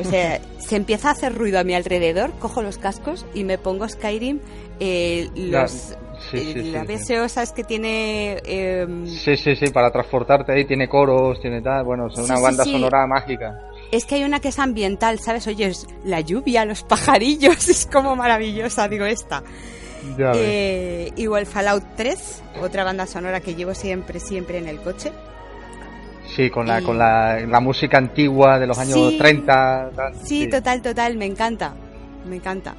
O 0.00 0.04
sea, 0.04 0.40
se 0.58 0.76
empieza 0.76 1.08
a 1.08 1.12
hacer 1.12 1.34
ruido 1.34 1.58
a 1.60 1.64
mi 1.64 1.74
alrededor, 1.74 2.32
cojo 2.38 2.62
los 2.62 2.78
cascos 2.78 3.26
y 3.34 3.44
me 3.44 3.58
pongo 3.58 3.88
Skyrim. 3.88 4.40
Eh, 4.80 5.30
los, 5.36 5.96
eh, 6.32 6.70
la 6.72 6.84
BSO, 6.84 7.28
¿sabes 7.28 7.52
que 7.52 7.64
tiene...? 7.64 8.38
Em, 8.44 9.06
sí, 9.06 9.36
sí, 9.36 9.56
sí, 9.56 9.70
para 9.70 9.90
transportarte 9.90 10.52
ahí 10.52 10.64
tiene 10.64 10.88
coros, 10.88 11.40
tiene 11.40 11.60
tal, 11.60 11.84
bueno, 11.84 12.06
es 12.08 12.18
una 12.18 12.38
banda 12.38 12.64
sonora 12.64 13.06
mágica 13.06 13.58
es 13.92 14.06
que 14.06 14.16
hay 14.16 14.24
una 14.24 14.40
que 14.40 14.48
es 14.48 14.58
ambiental, 14.58 15.20
¿sabes? 15.20 15.46
Oye, 15.46 15.70
la 16.04 16.20
lluvia, 16.20 16.64
los 16.64 16.82
pajarillos, 16.82 17.68
es 17.68 17.86
como 17.86 18.16
maravillosa, 18.16 18.88
digo 18.88 19.04
esta. 19.04 19.44
Eh, 20.18 21.12
igual 21.14 21.46
Fallout 21.46 21.84
3, 21.94 22.42
otra 22.62 22.82
banda 22.82 23.06
sonora 23.06 23.40
que 23.40 23.54
llevo 23.54 23.72
siempre, 23.74 24.18
siempre 24.18 24.58
en 24.58 24.66
el 24.66 24.80
coche. 24.80 25.12
Sí, 26.34 26.50
con 26.50 26.66
la, 26.66 26.80
con 26.80 26.98
la, 26.98 27.60
música 27.60 27.98
antigua 27.98 28.58
de 28.58 28.66
los 28.66 28.78
años 28.78 29.16
30. 29.18 29.90
sí, 30.24 30.48
total, 30.48 30.80
total, 30.80 31.16
me 31.18 31.26
encanta, 31.26 31.74
me 32.26 32.36
encanta. 32.36 32.74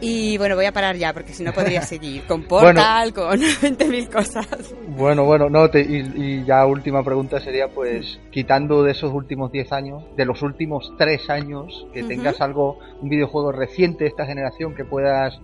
Y 0.00 0.38
bueno, 0.38 0.56
voy 0.56 0.64
a 0.64 0.72
parar 0.72 0.96
ya 0.96 1.12
porque 1.12 1.32
si 1.32 1.42
no 1.42 1.52
podría 1.52 1.82
seguir 1.90 2.24
con 2.24 2.44
Portal, 2.44 3.12
con 3.12 3.38
20.000 3.40 4.08
cosas. 4.08 4.74
Bueno, 4.88 5.24
bueno, 5.24 5.48
no, 5.50 5.66
y, 5.74 6.44
ya 6.44 6.64
última 6.66 7.02
pregunta 7.04 7.40
sería 7.40 7.68
pues 7.68 8.18
quitando 8.30 8.82
de 8.82 8.92
esos 8.92 9.12
últimos 9.12 9.52
10 9.52 9.72
años, 9.72 10.04
de 10.16 10.24
los 10.24 10.42
últimos 10.42 10.92
3 10.98 11.30
años, 11.30 11.86
que 11.92 12.02
tengas 12.02 12.40
algo, 12.40 12.78
un 13.00 13.08
videojuego 13.08 13.52
reciente 13.52 14.04
de 14.04 14.10
esta 14.10 14.26
generación 14.26 14.74
que 14.74 14.84
puedas 14.84 15.38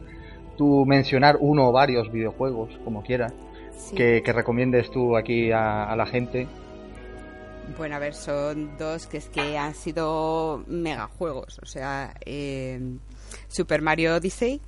tú 0.57 0.85
mencionar 0.87 1.37
uno 1.40 1.69
o 1.69 1.73
varios 1.73 2.11
videojuegos, 2.11 2.71
como 2.85 3.03
quieras, 3.03 3.33
que, 3.95 4.23
recomiendes 4.27 4.90
tú 4.90 5.16
aquí 5.16 5.53
a, 5.53 5.95
la 5.97 6.07
gente. 6.07 6.47
Bueno, 7.76 7.96
a 7.96 7.98
ver, 7.98 8.14
son 8.14 8.76
dos 8.79 9.07
que 9.07 9.18
es 9.18 9.29
que 9.29 9.59
han 9.59 9.74
sido 9.74 10.64
megajuegos, 10.66 11.59
o 11.62 11.66
sea... 11.66 12.14
Eh 12.24 12.81
Super 13.48 13.83
Mario 13.83 14.16
Odyssey 14.16 14.61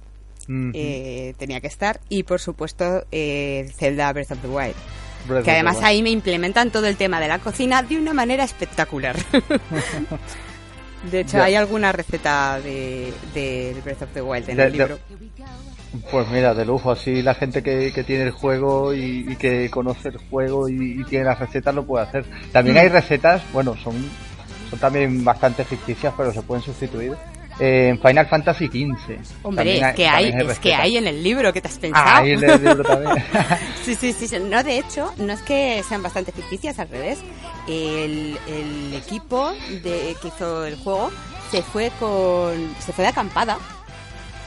eh, 0.72 1.34
tenía 1.36 1.60
que 1.60 1.66
estar 1.66 2.00
y 2.08 2.22
por 2.22 2.40
supuesto 2.40 3.04
eh, 3.12 3.70
Zelda 3.76 4.10
Breath 4.12 4.32
of 4.32 4.40
the 4.40 4.48
Wild. 4.48 5.44
que 5.44 5.50
además 5.50 5.78
ahí 5.82 6.02
me 6.02 6.10
implementan 6.10 6.70
todo 6.70 6.86
el 6.86 6.96
tema 6.96 7.20
de 7.20 7.28
la 7.28 7.38
cocina 7.38 7.82
de 7.82 7.98
una 7.98 8.14
manera 8.14 8.44
espectacular. 8.44 9.16
de 11.10 11.20
hecho, 11.20 11.42
hay 11.42 11.54
alguna 11.54 11.92
receta 11.92 12.60
de, 12.60 13.12
Breath 13.84 14.02
of 14.02 14.10
the 14.14 14.22
Wild 14.22 14.48
en 14.48 14.60
el 14.60 14.72
libro. 14.72 14.98
Pues 16.10 16.28
mira, 16.28 16.54
de 16.54 16.64
lujo, 16.64 16.90
así 16.90 17.22
la 17.22 17.34
gente 17.34 17.62
que, 17.62 17.90
tiene 18.06 18.24
el 18.24 18.30
juego 18.30 18.92
y, 18.92 19.36
que 19.36 19.70
conoce 19.70 20.08
el 20.08 20.18
juego 20.18 20.68
y, 20.68 21.02
tiene 21.04 21.24
las 21.24 21.38
recetas 21.38 21.74
lo 21.74 21.86
puede 21.86 22.04
hacer. 22.04 22.24
También 22.52 22.76
mm. 22.76 22.80
hay 22.80 22.88
recetas, 22.88 23.42
bueno, 23.52 23.74
son, 23.82 23.94
son 24.70 24.78
también 24.78 25.24
bastante 25.24 25.64
ficticias, 25.64 26.12
pero 26.16 26.32
se 26.32 26.42
pueden 26.42 26.62
sustituir 26.62 27.14
en 27.58 27.98
Final 28.00 28.26
Fantasy 28.26 28.66
XV. 28.66 29.18
Hombre, 29.42 29.78
es 29.78 29.94
que 29.94 30.06
hay, 30.06 30.28
es 30.28 30.58
que 30.58 30.74
hay 30.74 30.96
en 30.96 31.06
el 31.06 31.22
libro, 31.22 31.52
¿qué 31.52 31.60
te 31.60 31.68
has 31.68 31.78
pensado? 31.78 32.06
Ah, 32.06 32.18
hay 32.18 32.32
en 32.32 32.44
el 32.44 32.62
libro 32.62 32.84
también. 32.84 33.24
sí, 33.82 33.94
sí, 33.94 34.12
sí. 34.12 34.38
No, 34.38 34.62
de 34.62 34.78
hecho, 34.78 35.12
no 35.18 35.32
es 35.32 35.42
que 35.42 35.82
sean 35.88 36.02
bastante 36.02 36.32
ficticias, 36.32 36.78
al 36.78 36.88
revés. 36.88 37.18
El, 37.66 38.38
el 38.46 38.94
equipo 38.94 39.52
de, 39.82 40.16
que 40.20 40.28
hizo 40.28 40.64
el 40.64 40.76
juego 40.76 41.10
se 41.50 41.62
fue 41.62 41.90
con 41.98 42.74
se 42.78 42.92
fue 42.92 43.04
de 43.04 43.08
acampada 43.08 43.58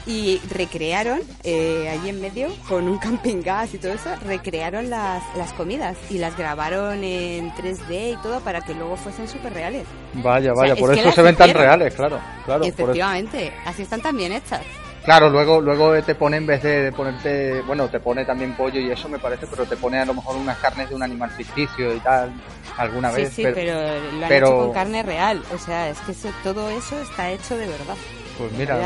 y 0.06 0.40
recrearon 0.50 1.20
eh, 1.44 1.88
allí 1.90 2.08
en 2.08 2.20
medio 2.20 2.48
con 2.68 2.88
un 2.88 2.98
camping 2.98 3.42
gas 3.42 3.72
y 3.74 3.78
todo 3.78 3.92
eso 3.92 4.10
recrearon 4.26 4.90
las, 4.90 5.22
las 5.36 5.52
comidas 5.52 5.96
y 6.10 6.18
las 6.18 6.36
grabaron 6.36 7.04
en 7.04 7.52
3D 7.52 8.14
y 8.14 8.22
todo 8.22 8.40
para 8.40 8.60
que 8.62 8.74
luego 8.74 8.96
fuesen 8.96 9.28
súper 9.28 9.54
reales 9.54 9.84
vaya 10.14 10.52
vaya 10.52 10.74
por 10.74 10.92
eso 10.96 11.12
se 11.12 11.22
ven 11.22 11.36
tan 11.36 11.54
reales 11.54 11.94
claro 11.94 12.18
claro 12.44 12.64
efectivamente 12.64 13.52
así 13.64 13.82
están 13.82 14.00
también 14.00 14.32
hechas 14.32 14.62
Claro, 15.04 15.30
luego 15.30 15.60
luego 15.60 16.00
te 16.02 16.14
pone 16.14 16.36
en 16.36 16.46
vez 16.46 16.62
de 16.62 16.92
ponerte, 16.92 17.60
bueno, 17.62 17.88
te 17.88 17.98
pone 17.98 18.24
también 18.24 18.54
pollo 18.54 18.78
y 18.78 18.88
eso 18.88 19.08
me 19.08 19.18
parece, 19.18 19.48
pero 19.48 19.66
te 19.66 19.76
pone 19.76 19.98
a 19.98 20.04
lo 20.04 20.14
mejor 20.14 20.36
unas 20.36 20.56
carnes 20.58 20.88
de 20.90 20.94
un 20.94 21.02
animal 21.02 21.28
ficticio 21.30 21.92
y 21.92 21.98
tal, 21.98 22.32
alguna 22.76 23.10
vez. 23.10 23.32
Sí, 23.32 23.42
pero, 23.42 23.74
lo 24.20 24.26
han 24.26 24.32
hecho 24.32 24.56
con 24.58 24.72
carne 24.72 25.02
real, 25.02 25.42
o 25.52 25.58
sea, 25.58 25.88
es 25.88 25.98
que 26.00 26.14
todo 26.44 26.70
eso 26.70 27.00
está 27.00 27.32
hecho 27.32 27.56
de 27.56 27.66
verdad. 27.66 27.96
Pues 28.38 28.52
mira, 28.52 28.78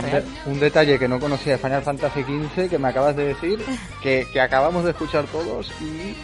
un, 0.46 0.59
detalle 0.59 0.98
que 0.98 1.09
no 1.09 1.20
conocía 1.20 1.52
de 1.52 1.59
Final 1.59 1.82
Fantasy 1.82 2.22
XV 2.22 2.68
que 2.68 2.78
me 2.78 2.88
acabas 2.88 3.16
de 3.16 3.26
decir, 3.26 3.59
que, 4.02 4.26
acabamos 4.40 4.85
de 4.85 4.90
escuchar 4.90 5.24
todos 5.26 5.70
y 5.80 6.14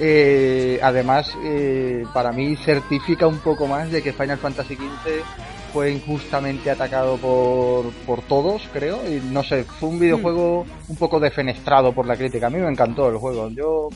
eh, 0.00 0.78
además 0.82 1.32
eh, 1.42 2.04
para 2.12 2.30
mí 2.32 2.56
certifica 2.56 3.26
un 3.26 3.38
poco 3.38 3.66
más 3.66 3.90
de 3.90 4.02
que 4.02 4.12
Final 4.12 4.38
Fantasy 4.38 4.76
XV 4.76 5.24
fue 5.72 5.92
injustamente 5.92 6.70
atacado 6.70 7.16
por, 7.18 7.90
por 8.06 8.22
todos, 8.22 8.62
creo. 8.72 9.00
Y 9.06 9.20
no 9.20 9.42
sé, 9.42 9.64
fue 9.64 9.88
un 9.88 9.98
videojuego 9.98 10.66
un 10.88 10.96
poco 10.96 11.20
defenestrado 11.20 11.92
por 11.92 12.06
la 12.06 12.16
crítica. 12.16 12.46
A 12.46 12.50
mí 12.50 12.58
me 12.58 12.68
encantó 12.68 13.08
el 13.10 13.16
juego. 13.16 13.50
Yo, 13.50 13.88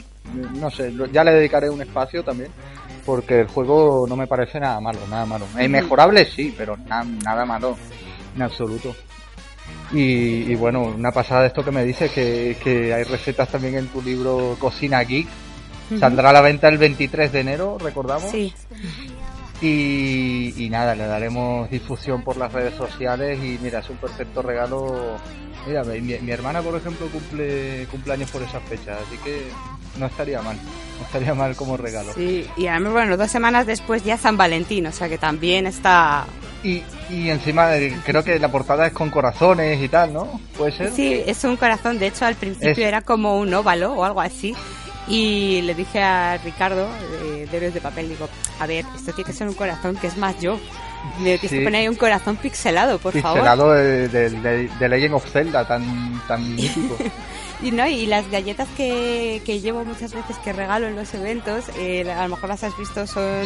no 0.55 0.71
sé, 0.71 0.93
ya 1.13 1.25
le 1.25 1.33
dedicaré 1.33 1.71
un 1.71 1.83
espacio 1.83 2.23
también. 2.23 2.51
Porque 3.05 3.41
el 3.41 3.49
juego 3.49 4.07
no 4.09 4.17
me 4.17 4.29
parece 4.29 4.61
nada 4.61 4.81
malo, 4.81 5.01
nada 5.11 5.27
malo. 5.27 5.47
Es 5.59 5.69
mejorable, 5.69 6.25
sí, 6.25 6.55
pero 6.57 6.77
nada 6.77 7.45
malo 7.45 7.77
en 8.35 8.43
absoluto. 8.43 8.95
Y, 9.93 10.55
bueno, 10.55 10.83
una 10.83 11.13
pasada 11.13 11.43
de 11.43 11.47
esto 11.49 11.65
que 11.65 11.71
me 11.71 11.85
dices, 11.85 12.11
que, 12.11 12.57
que 12.63 12.95
hay 12.95 13.05
recetas 13.05 13.49
también 13.49 13.77
en 13.77 13.89
tu 13.89 14.03
libro 14.03 14.57
Cocina 14.59 15.03
Geek. 15.03 15.27
Saldrá 15.99 16.31
a 16.31 16.33
la 16.33 16.41
venta 16.41 16.69
el 16.69 16.79
23 16.79 17.33
de 17.33 17.41
enero, 17.41 17.77
recordamos. 17.79 18.31
Sí. 18.31 18.55
Y, 19.63 20.69
nada, 20.71 20.97
le 20.97 21.07
daremos 21.07 21.71
difusión 21.71 22.23
por 22.23 22.37
las 22.37 22.53
redes 22.53 22.75
sociales 22.75 23.39
y 23.39 23.59
mira, 23.63 23.79
es 23.79 23.91
un 23.91 23.97
perfecto 23.97 24.43
regalo. 24.43 25.17
Mira, 25.67 25.85
mi, 25.85 26.31
hermana, 26.31 26.61
por 26.61 26.75
ejemplo, 26.75 27.07
cumple 27.07 27.87
cumpleaños 27.91 28.29
por 28.31 28.43
esas 28.43 28.63
fechas, 28.65 28.99
así 29.07 29.17
que 29.19 29.43
no 30.01 30.07
estaría 30.07 30.43
mal, 30.43 30.57
no 30.57 31.05
estaría 31.05 31.35
mal 31.35 31.55
como 31.55 31.77
regalo. 31.77 32.13
Sí, 32.15 32.45
y 32.57 32.67
además, 32.67 32.93
bueno, 32.93 33.17
dos 33.17 33.31
semanas 33.31 33.65
después 33.67 34.03
ya 34.03 34.17
San 34.17 34.37
Valentín, 34.37 34.87
o 34.87 34.93
sea 34.93 35.09
que 35.09 35.19
también 35.19 35.67
está... 35.67 36.27
Y, 36.65 36.83
y 37.11 37.29
encima 37.29 37.77
eh, 37.77 37.97
creo 38.05 38.23
que 38.23 38.39
la 38.39 38.49
portada 38.49 38.87
es 38.87 38.93
con 38.93 39.11
corazones 39.11 39.83
y 39.83 39.89
tal, 39.89 40.13
¿no? 40.13 40.41
¿Puede 40.57 40.73
ser? 40.73 40.93
Sí, 40.93 41.23
es 41.27 41.43
un 41.43 41.57
corazón, 41.57 41.99
de 41.99 42.07
hecho 42.07 42.25
al 42.25 42.37
principio 42.37 42.87
era 42.87 43.01
como 43.01 43.39
un 43.39 43.53
óvalo 43.53 43.93
o 43.93 44.05
algo 44.05 44.21
así 44.21 44.55
y 45.09 45.63
le 45.63 45.75
dije 45.75 46.01
a 46.03 46.39
Ricardo, 46.39 46.89
de, 47.21 47.49
Héroes 47.53 47.75
de 47.75 47.81
Papel, 47.81 48.09
digo, 48.09 48.29
a 48.61 48.67
ver, 48.67 48.85
esto 48.95 49.13
tiene 49.13 49.31
que 49.31 49.37
ser 49.37 49.49
un 49.49 49.55
corazón 49.55 49.97
que 49.97 50.07
es 50.07 50.17
más 50.17 50.39
yo. 50.41 50.59
Me 51.19 51.37
tienes 51.39 51.51
que 51.51 51.65
poner 51.65 51.81
ahí 51.81 51.89
un 51.89 51.97
corazón 51.97 52.37
pixelado, 52.37 52.99
por 52.99 53.13
favor. 53.21 53.41
Pixelado 53.41 53.73
de, 53.73 54.09
de, 54.09 54.89
Legend 54.89 55.15
of 55.15 55.29
Zelda, 55.29 55.67
tan, 55.67 56.23
tan 56.29 56.49
mítico. 56.55 56.97
y 57.61 57.73
no, 57.73 57.89
y 57.89 58.07
las 58.07 58.31
galletas 58.31 58.69
que, 58.77 59.43
que 59.45 59.61
llevo 59.61 59.85
muchas 59.85 60.15
veces 60.15 60.37
que 60.45 60.53
regalo 60.53 60.87
en 60.87 60.95
los 60.95 61.13
eventos, 61.15 61.65
eh, 61.77 62.09
a 62.11 62.23
lo 62.23 62.37
mejor 62.37 62.51
las 62.51 62.63
has 62.63 62.79
visto, 62.79 63.05
son 63.07 63.43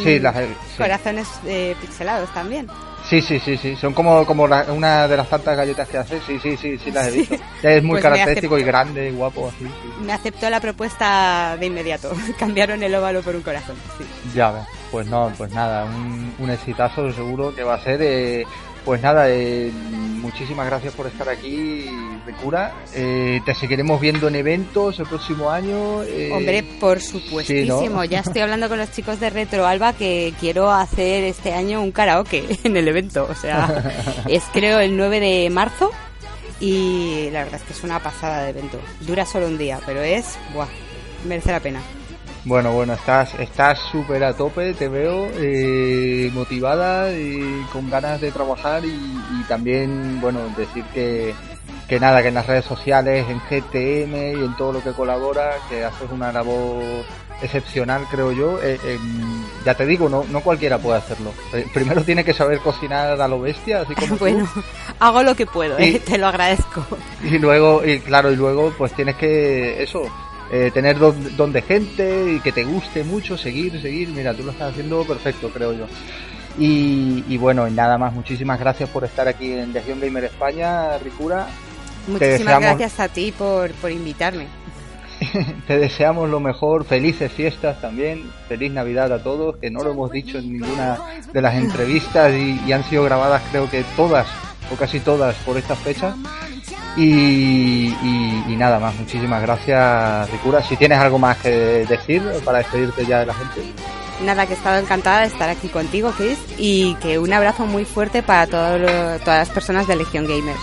corazones 0.77 1.27
eh, 1.47 1.75
pixelados 1.81 2.31
también. 2.33 2.67
Sí, 3.09 3.21
sí, 3.21 3.39
sí, 3.39 3.55
sí. 3.57 3.75
Son 3.77 3.93
como, 3.93 4.25
como 4.25 4.43
una 4.43 5.07
de 5.07 5.17
las 5.17 5.29
tantas 5.29 5.55
galletas 5.55 5.87
que 5.87 5.97
hace. 5.97 6.19
Sí, 6.27 6.37
sí, 6.39 6.57
sí, 6.57 6.77
sí, 6.77 6.91
las 6.91 7.07
he 7.07 7.11
visto. 7.11 7.35
Es 7.63 7.81
muy 7.81 8.01
pues 8.01 8.03
característico 8.03 8.57
y 8.57 8.63
grande, 8.63 9.09
y 9.09 9.11
guapo, 9.13 9.47
así. 9.47 9.65
Me 10.05 10.11
aceptó 10.11 10.49
la 10.49 10.59
propuesta 10.59 11.55
de 11.57 11.65
inmediato. 11.67 12.11
Cambiaron 12.39 12.83
el 12.83 12.93
óvalo 12.93 13.21
por 13.21 13.35
un 13.35 13.41
corazón. 13.41 13.77
Ya 14.35 14.51
ves. 14.51 14.63
Pues 14.91 15.07
no, 15.07 15.31
pues 15.37 15.51
nada, 15.51 15.85
un, 15.85 16.33
un 16.39 16.49
exitazo 16.49 17.11
seguro 17.13 17.55
que 17.55 17.63
va 17.63 17.75
a 17.75 17.83
ser. 17.83 18.01
Eh, 18.01 18.45
pues 18.87 19.01
nada, 19.01 19.29
eh, 19.29 19.69
muchísimas 19.73 20.65
gracias 20.65 20.93
por 20.93 21.07
estar 21.07 21.27
aquí, 21.27 21.89
Recura. 22.25 22.73
Eh, 22.95 23.41
te 23.45 23.53
seguiremos 23.53 23.99
viendo 23.99 24.29
en 24.29 24.35
eventos 24.35 24.97
el 24.99 25.07
próximo 25.07 25.49
año. 25.49 26.03
Eh, 26.03 26.31
Hombre, 26.31 26.63
por 26.79 27.01
supuestísimo. 27.01 28.05
Ya 28.05 28.21
estoy 28.21 28.39
hablando 28.39 28.69
con 28.69 28.77
los 28.77 28.89
chicos 28.93 29.19
de 29.19 29.29
Retro 29.29 29.67
Alba 29.67 29.91
que 29.91 30.33
quiero 30.39 30.71
hacer 30.71 31.25
este 31.25 31.51
año 31.51 31.83
un 31.83 31.91
karaoke 31.91 32.45
en 32.63 32.77
el 32.77 32.87
evento. 32.87 33.27
O 33.29 33.35
sea, 33.35 33.83
es 34.29 34.45
creo 34.53 34.79
el 34.79 34.95
9 34.95 35.19
de 35.19 35.49
marzo 35.49 35.91
y 36.61 37.29
la 37.31 37.43
verdad 37.43 37.59
es 37.59 37.67
que 37.67 37.73
es 37.73 37.83
una 37.83 38.01
pasada 38.01 38.45
de 38.45 38.51
evento. 38.51 38.79
Dura 39.01 39.25
solo 39.25 39.47
un 39.47 39.57
día, 39.57 39.81
pero 39.85 40.01
es, 40.01 40.39
buah, 40.53 40.69
merece 41.27 41.51
la 41.51 41.59
pena. 41.59 41.81
Bueno, 42.45 42.71
bueno, 42.71 42.93
estás 42.93 43.33
estás 43.35 43.79
súper 43.91 44.23
a 44.23 44.33
tope, 44.33 44.73
te 44.73 44.87
veo 44.87 45.27
eh, 45.35 46.31
motivada 46.33 47.11
y 47.11 47.65
con 47.73 47.89
ganas 47.89 48.21
de 48.21 48.31
trabajar 48.31 48.85
y, 48.85 49.43
también, 49.47 50.21
bueno, 50.21 50.39
decir 50.55 50.83
que, 50.93 51.33
que 51.87 51.99
nada, 51.99 52.21
que 52.21 52.29
en 52.29 52.35
las 52.35 52.47
redes 52.47 52.65
sociales, 52.65 53.25
en 53.29 53.39
GTM 53.39 54.39
y 54.39 54.45
en 54.45 54.55
todo 54.55 54.73
lo 54.73 54.83
que 54.83 54.91
colabora, 54.91 55.55
que 55.69 55.83
haces 55.83 56.09
una 56.11 56.31
labor 56.31 57.05
excepcional, 57.41 58.05
creo 58.09 58.31
yo. 58.31 58.59
Eh, 58.61 58.77
ya 59.65 59.75
te 59.75 59.85
digo, 59.85 60.09
no, 60.09 60.23
no 60.29 60.41
cualquiera 60.41 60.77
puede 60.77 60.97
hacerlo. 60.97 61.31
Eh, 61.53 61.65
primero 61.73 62.03
tiene 62.03 62.23
que 62.23 62.33
saber 62.33 62.59
cocinar 62.59 63.19
a 63.19 63.27
lo 63.27 63.41
bestia, 63.41 63.81
así 63.81 63.95
como 63.95 64.15
Bueno, 64.19 64.47
hago 64.99 65.23
lo 65.23 65.35
que 65.35 65.45
puedo, 65.45 65.77
te 65.77 66.17
lo 66.17 66.27
agradezco. 66.27 66.85
Y 67.23 67.37
luego, 67.37 67.85
y 67.85 67.99
claro, 67.99 68.31
y 68.31 68.35
luego 68.35 68.73
pues 68.77 68.93
tienes 68.93 69.15
que, 69.15 69.81
eso, 69.83 70.03
eh, 70.51 70.71
tener 70.73 70.97
donde 70.97 71.61
gente 71.61 72.33
y 72.33 72.39
que 72.39 72.51
te 72.51 72.63
guste 72.63 73.03
mucho, 73.03 73.37
seguir, 73.37 73.81
seguir. 73.81 74.09
Mira, 74.09 74.33
tú 74.33 74.43
lo 74.43 74.51
estás 74.51 74.71
haciendo 74.71 75.03
perfecto, 75.05 75.49
creo 75.49 75.73
yo. 75.73 75.87
Y, 76.57 77.23
y 77.27 77.37
bueno, 77.37 77.69
nada 77.69 77.97
más, 77.97 78.13
muchísimas 78.13 78.59
gracias 78.59 78.89
por 78.89 79.03
estar 79.03 79.27
aquí 79.27 79.51
en 79.51 79.73
Legión 79.73 79.99
Gamer 79.99 80.25
España, 80.25 80.97
Ricura. 80.97 81.47
Muchísimas 82.07 82.61
gracias 82.61 82.99
a 82.99 83.09
ti 83.09 83.33
por, 83.37 83.71
por 83.73 83.91
invitarme. 83.91 84.47
te 85.67 85.77
deseamos 85.77 86.29
lo 86.29 86.39
mejor, 86.39 86.85
felices 86.85 87.31
fiestas 87.31 87.81
también, 87.81 88.29
feliz 88.47 88.71
Navidad 88.71 89.11
a 89.11 89.21
todos, 89.21 89.57
que 89.57 89.69
no 89.69 89.83
lo 89.83 89.91
hemos 89.91 90.11
dicho 90.11 90.37
en 90.37 90.53
ninguna 90.53 90.97
de 91.33 91.41
las 91.41 91.55
entrevistas 91.55 92.33
y, 92.33 92.59
y 92.65 92.71
han 92.71 92.83
sido 92.83 93.03
grabadas 93.03 93.41
creo 93.51 93.69
que 93.69 93.83
todas 93.95 94.27
o 94.71 94.75
casi 94.75 94.99
todas 94.99 95.35
por 95.37 95.57
estas 95.57 95.79
fechas. 95.79 96.15
Y, 96.97 97.93
nada 98.57 98.79
más, 98.79 98.95
muchísimas 98.95 99.41
gracias, 99.41 100.31
Ricura. 100.31 100.63
Si 100.63 100.75
tienes 100.75 100.97
algo 100.97 101.19
más 101.19 101.37
que 101.37 101.85
decir 101.87 102.23
para 102.43 102.57
despedirte 102.57 103.05
ya 103.05 103.19
de 103.19 103.27
la 103.27 103.35
gente. 103.35 103.61
Nada, 104.23 104.47
que 104.47 104.53
he 104.53 104.55
estado 104.55 104.79
encantada 104.79 105.21
de 105.21 105.27
estar 105.27 105.47
aquí 105.47 105.67
contigo, 105.67 106.11
Chris, 106.17 106.39
y 106.57 106.95
que 106.95 107.19
un 107.19 107.31
abrazo 107.31 107.67
muy 107.67 107.85
fuerte 107.85 108.23
para 108.23 108.47
todas 108.47 109.21
las 109.25 109.49
personas 109.49 109.85
de 109.85 109.95
Legión 109.95 110.25
Gamer. 110.25 110.55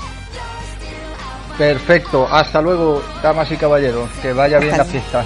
Perfecto, 1.56 2.26
hasta 2.28 2.60
luego, 2.60 3.00
damas 3.22 3.52
y 3.52 3.56
caballeros, 3.56 4.10
que 4.20 4.32
vaya 4.32 4.58
bien 4.58 4.76
la 4.76 4.84
fiesta. 4.84 5.24